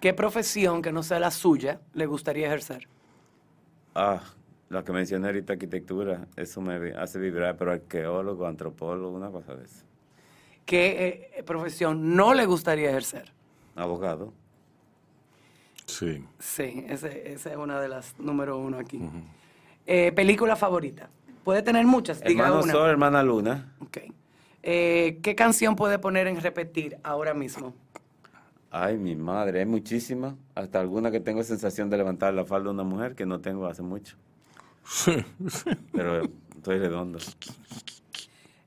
[0.00, 2.86] ¿Qué profesión que no sea la suya le gustaría ejercer?
[3.96, 4.22] Ah,
[4.68, 9.64] la que mencioné ahorita, arquitectura, eso me hace vibrar, pero arqueólogo, antropólogo, una cosa de
[9.64, 9.84] eso.
[10.64, 13.32] ¿Qué eh, profesión no le gustaría ejercer?
[13.74, 14.32] Abogado.
[15.86, 16.24] Sí.
[16.38, 19.00] Sí, ese- esa es una de las número uno aquí.
[19.86, 21.10] Eh, ¿Película favorita?
[21.44, 22.72] Puede tener muchas, diga Hermano una.
[22.72, 23.72] Sol, hermana Luna.
[23.80, 23.98] Ok.
[24.62, 27.74] Eh, ¿Qué canción puede poner en repetir ahora mismo?
[28.70, 30.34] Ay, mi madre, hay muchísimas.
[30.54, 33.66] Hasta alguna que tengo sensación de levantar la falda de una mujer que no tengo
[33.66, 34.16] hace mucho.
[34.84, 35.16] Sí.
[35.92, 36.22] Pero
[36.56, 37.18] estoy redondo.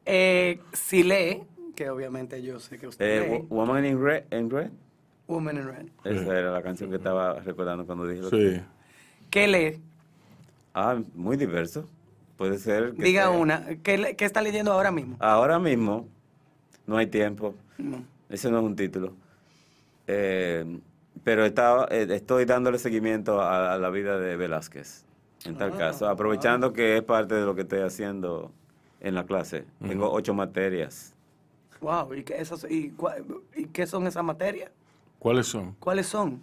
[0.06, 1.44] Eh, si lee,
[1.76, 4.70] que obviamente yo sé que usted Eh, lee, Wo- Woman in Red, in Red.
[5.28, 5.86] Woman in Red.
[6.04, 8.36] Esa era la canción que estaba recordando cuando dije lo Sí.
[8.38, 8.64] que-
[9.32, 9.82] ¿Qué lee?
[10.74, 11.90] Ah, muy diverso.
[12.38, 12.94] Puede ser.
[12.94, 13.66] que Diga sea- una.
[13.84, 15.16] ¿Qué, está leyendo ahora mismo?
[15.20, 16.08] Ahora mismo,
[16.86, 17.56] no hay tiempo.
[17.78, 18.04] No.
[18.30, 19.14] Ese no es un título.
[20.08, 20.80] Eh,
[21.24, 25.06] pero estaba, eh, estoy dándole seguimiento a, a la vida de Velázquez,
[25.46, 28.52] en tal Ah, caso, aprovechando que es parte de lo que estoy haciendo
[29.00, 29.66] en la clase.
[29.88, 31.14] Tengo ocho materias.
[31.82, 33.24] Wow, ¿y qué, esas- y, cua-
[33.56, 34.72] y qué son esas materias?
[35.20, 35.74] ¿Cuáles son?
[35.80, 36.42] ¿Cuáles son?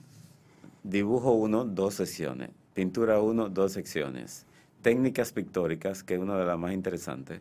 [0.82, 2.50] Dibujo 1, dos secciones.
[2.74, 4.46] Pintura 1, dos secciones.
[4.82, 7.40] Técnicas pictóricas, que es una de las más interesantes.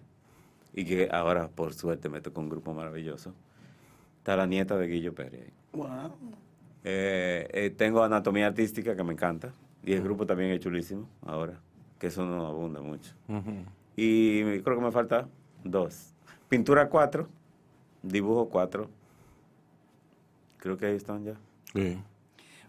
[0.74, 3.34] Y que ahora, por suerte, me tocó un grupo maravilloso.
[4.20, 5.52] Está la nieta de Guillo Pérez.
[5.74, 6.12] Wow.
[6.84, 9.54] Eh, eh, tengo anatomía artística, que me encanta.
[9.84, 11.60] Y el grupo también es chulísimo, ahora.
[12.00, 13.14] Que eso no abunda mucho.
[13.96, 15.28] Y creo que me falta
[15.64, 16.14] dos.
[16.50, 17.28] Pintura 4,
[18.04, 18.90] dibujo 4.
[20.58, 21.36] Creo que ahí están ya.
[21.74, 21.98] Sí.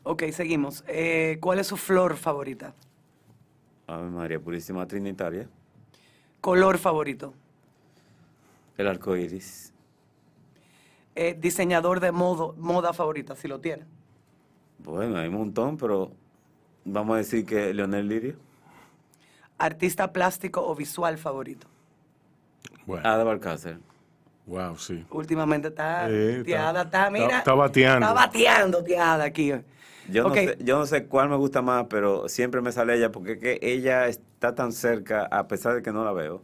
[0.04, 0.84] Ok, seguimos.
[0.88, 2.74] Eh, ¿Cuál es su flor favorita?
[3.92, 5.48] Ave María Purísima Trinitaria.
[6.40, 7.34] ¿Color favorito?
[8.76, 9.72] El arco iris.
[11.14, 13.84] Eh, ¿Diseñador de modo, moda favorita, si lo tiene?
[14.78, 16.10] Bueno, hay un montón, pero
[16.84, 18.36] vamos a decir que Leonel Lirio.
[19.58, 21.66] ¿Artista plástico o visual favorito?
[22.86, 23.78] Bueno, Ada Balcácer.
[24.46, 25.04] wow, sí.
[25.10, 27.24] Últimamente está Eh, tiada, está- está, mira.
[27.26, 28.06] está- está bateando.
[28.06, 29.52] Está bateando tiada aquí.
[30.10, 33.12] Yo, no sé, yo no sé cuál me gusta más, pero siempre me sale ella
[33.12, 36.42] porque es que ella está tan cerca a pesar de que no la veo.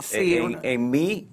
[0.00, 1.28] Sí, en, una- en mí,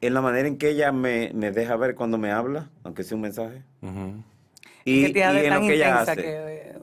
[0.00, 3.16] en la manera en que ella me, me deja ver cuando me habla, aunque sea
[3.16, 3.62] un mensaje.
[4.84, 6.16] Y, Tiada y en lo que ella hace.
[6.16, 6.78] que, eh,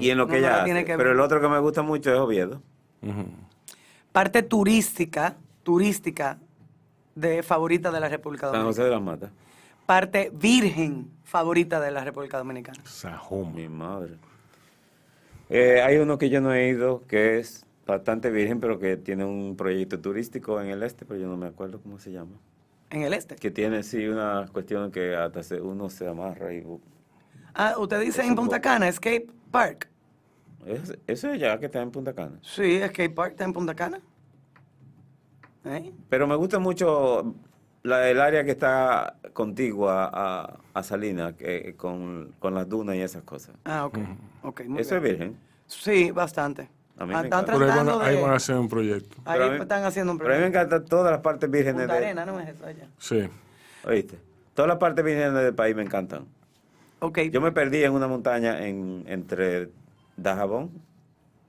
[0.00, 0.84] Y en lo que no ella hace.
[0.84, 2.60] que Pero el otro que me gusta mucho es Oviedo.
[4.12, 6.38] Parte turística, turística
[7.14, 8.84] de favorita de la República San José Dominicana.
[8.84, 9.45] de las Matas.
[9.86, 12.80] Parte virgen favorita de la República Dominicana.
[12.84, 13.50] Sajoma.
[13.52, 14.14] Mi madre.
[15.48, 19.24] Eh, hay uno que yo no he ido, que es bastante virgen, pero que tiene
[19.24, 22.32] un proyecto turístico en el este, pero yo no me acuerdo cómo se llama.
[22.90, 23.36] En el este.
[23.36, 26.64] Que tiene, sí, una cuestión que hasta se- uno se amarra y...
[27.54, 29.88] Ah, usted dice Es en un Punta Cana, Skate Park.
[30.66, 32.38] Es- Eso es ya que está en Punta Cana.
[32.42, 34.00] Sí, Skate Park está en Punta Cana.
[35.64, 35.92] ¿Eh?
[36.08, 37.34] Pero me gusta mucho
[37.86, 43.00] la, el área que está contigua a, a Salinas, que- con, con las dunas y
[43.02, 43.54] esas cosas.
[43.64, 43.98] Ah, ok.
[44.42, 45.12] Ok, muy Eso bien.
[45.14, 45.36] es virgen.
[45.66, 46.68] Sí, bastante.
[46.98, 47.44] A mí Ah, me están.
[47.44, 48.22] Pero ahí van, tratando a, ahí de...
[48.22, 49.16] van a hacer un proyecto.
[49.24, 50.66] Ahí mí- están haciendo un Pero a mí me proyecto.
[50.76, 51.98] encantan todas las partes vírgenes Punta de...
[52.06, 52.86] Arena, ¿no es eso allá?
[52.98, 53.28] Sí.
[53.84, 54.18] ¿Oíste?
[54.54, 56.24] Todas las partes vírgenes del país me encantan.
[57.00, 57.18] Ok.
[57.30, 59.68] Yo me perdí en una montaña en, entre
[60.16, 60.70] Dajabón.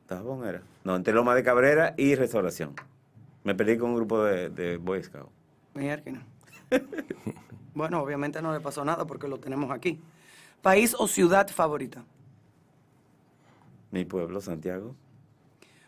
[0.09, 0.61] ¿Dajabón era?
[0.83, 2.73] No, entre Loma de Cabrera y Restauración.
[3.43, 5.31] Me perdí con un grupo de, de Boy Scouts.
[7.77, 10.01] Bueno, obviamente no le pasó nada porque lo tenemos aquí.
[10.63, 12.03] País o ciudad favorita.
[13.91, 14.95] Mi pueblo, Santiago.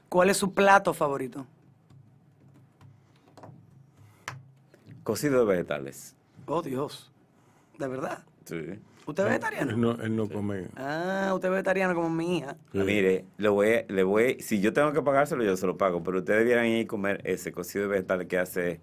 [0.08, 1.48] ¿Cuál es su plato favorito?
[5.04, 6.16] Cocido de vegetales.
[6.46, 7.12] Oh, Dios.
[7.80, 8.24] ¿De verdad?
[8.46, 8.80] Sí.
[9.08, 9.72] ¿Usted es vegetariano?
[9.72, 10.68] Él no, él no come.
[10.76, 12.56] Ah, usted es vegetariano como mi hija.
[12.72, 12.78] Sí.
[12.78, 16.20] Mire, le voy, le voy, si yo tengo que pagárselo, yo se lo pago, pero
[16.20, 18.82] ustedes debieran ir a comer ese cocido de vegetales que hace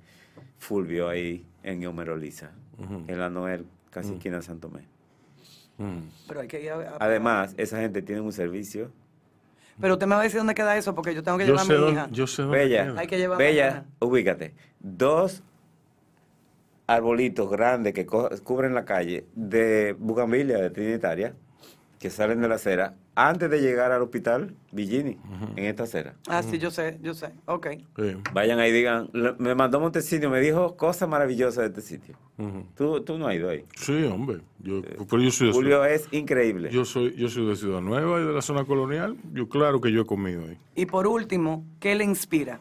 [0.58, 2.50] Fulvio ahí en Homero Lisa,
[3.08, 4.80] en la Noel, casi esquina de San Tomé.
[5.78, 5.98] Mm.
[6.28, 6.76] Pero hay que ir a...
[6.76, 8.90] a- Además, esa gente tiene un servicio.
[9.80, 11.66] Pero usted me va a decir dónde queda eso porque yo tengo que Yo llevar
[11.66, 12.08] a mi dónde, hija.
[12.10, 13.00] yo sé dónde Bella, queda.
[13.00, 13.86] Hay que llevar Bella, mañana.
[14.00, 14.54] ubícate.
[14.80, 15.42] Dos
[16.86, 21.34] arbolitos grandes que cubren la calle de Bugambilia, de Trinitaria,
[21.98, 25.16] que salen de la acera, antes de llegar al hospital Villini,
[25.56, 26.14] en esta acera.
[26.28, 27.32] Ah, sí, yo sé, yo sé.
[27.46, 27.66] Ok.
[27.96, 28.16] Sí.
[28.32, 32.14] Vayan ahí y digan, "Le- me mandó Montesino, me dijo cosas maravillosas de este sitio.
[32.76, 33.64] Tú, tú no has ido ahí.
[33.74, 34.40] Sí, hombre.
[34.60, 36.68] Yo, pero yo soy de Julio Ciudad, es increíble.
[36.70, 39.16] yo soy, yo soy de Ciudad Nueva y de la zona colonial.
[39.32, 40.58] Yo claro que yo he comido ahí.
[40.74, 42.60] Y por último, ¿qué le inspira?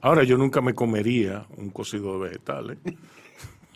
[0.00, 2.78] Ahora yo nunca me comería un cocido de vegetales.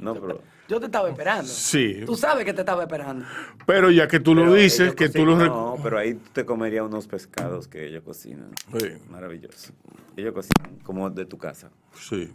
[0.04, 1.48] no, pero, Yo te estaba esperando.
[1.48, 2.02] Sí.
[2.04, 3.24] Tú sabes que te estaba esperando.
[3.66, 7.06] Pero ya que tú lo dices, que tú lo No, pero ahí te comerías unos
[7.06, 8.50] pescados que ellos cocinan.
[8.78, 8.88] Sí.
[9.10, 9.72] Maravilloso.
[10.16, 11.70] Ellos cocinan como de tu casa.
[11.98, 12.30] Sí.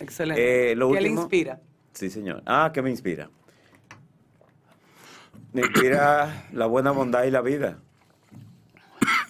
[0.00, 0.72] Excelente.
[0.72, 1.60] Eh, lo ¿Qué le inspira?
[1.92, 2.42] Sí, señor.
[2.44, 3.30] Ah, ¿qué me inspira?
[5.52, 7.78] Me inspira la buena bondad y la vida.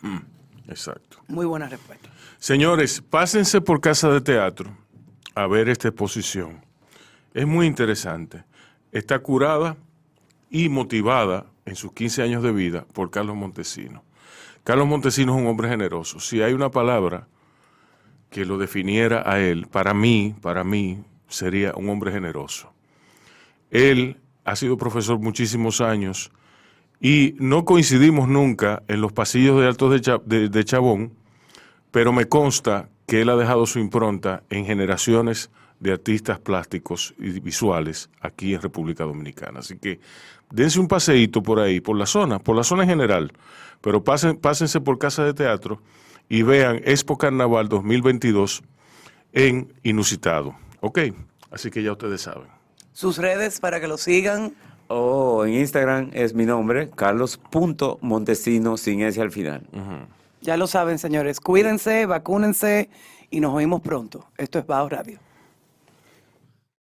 [0.68, 1.18] Exacto.
[1.28, 2.08] Muy buena respuesta.
[2.38, 4.82] Señores, pásense por Casa de Teatro
[5.34, 6.61] a ver esta exposición.
[7.34, 8.44] Es muy interesante.
[8.92, 9.76] Está curada
[10.50, 14.02] y motivada en sus 15 años de vida por Carlos Montesino.
[14.64, 16.20] Carlos Montesino es un hombre generoso.
[16.20, 17.26] Si hay una palabra
[18.30, 22.72] que lo definiera a él, para mí, para mí, sería un hombre generoso.
[23.70, 26.30] Él ha sido profesor muchísimos años
[27.00, 31.12] y no coincidimos nunca en los pasillos de Altos de, Cha- de- de Chabón,
[31.90, 35.50] pero me consta que él ha dejado su impronta en generaciones
[35.82, 39.58] de artistas plásticos y visuales aquí en República Dominicana.
[39.58, 39.98] Así que
[40.50, 43.32] dense un paseíto por ahí, por la zona, por la zona en general,
[43.80, 45.80] pero pasen, pásense por Casa de Teatro
[46.28, 48.62] y vean Expo Carnaval 2022
[49.32, 50.54] en Inusitado.
[50.80, 51.00] ¿Ok?
[51.50, 52.46] Así que ya ustedes saben.
[52.92, 54.54] Sus redes para que lo sigan.
[54.86, 59.66] Oh, en Instagram es mi nombre, carlos.montesino sin ese al final.
[60.42, 61.40] Ya lo saben, señores.
[61.40, 62.88] Cuídense, vacúnense
[63.30, 64.26] y nos oímos pronto.
[64.36, 65.18] Esto es Bao Radio.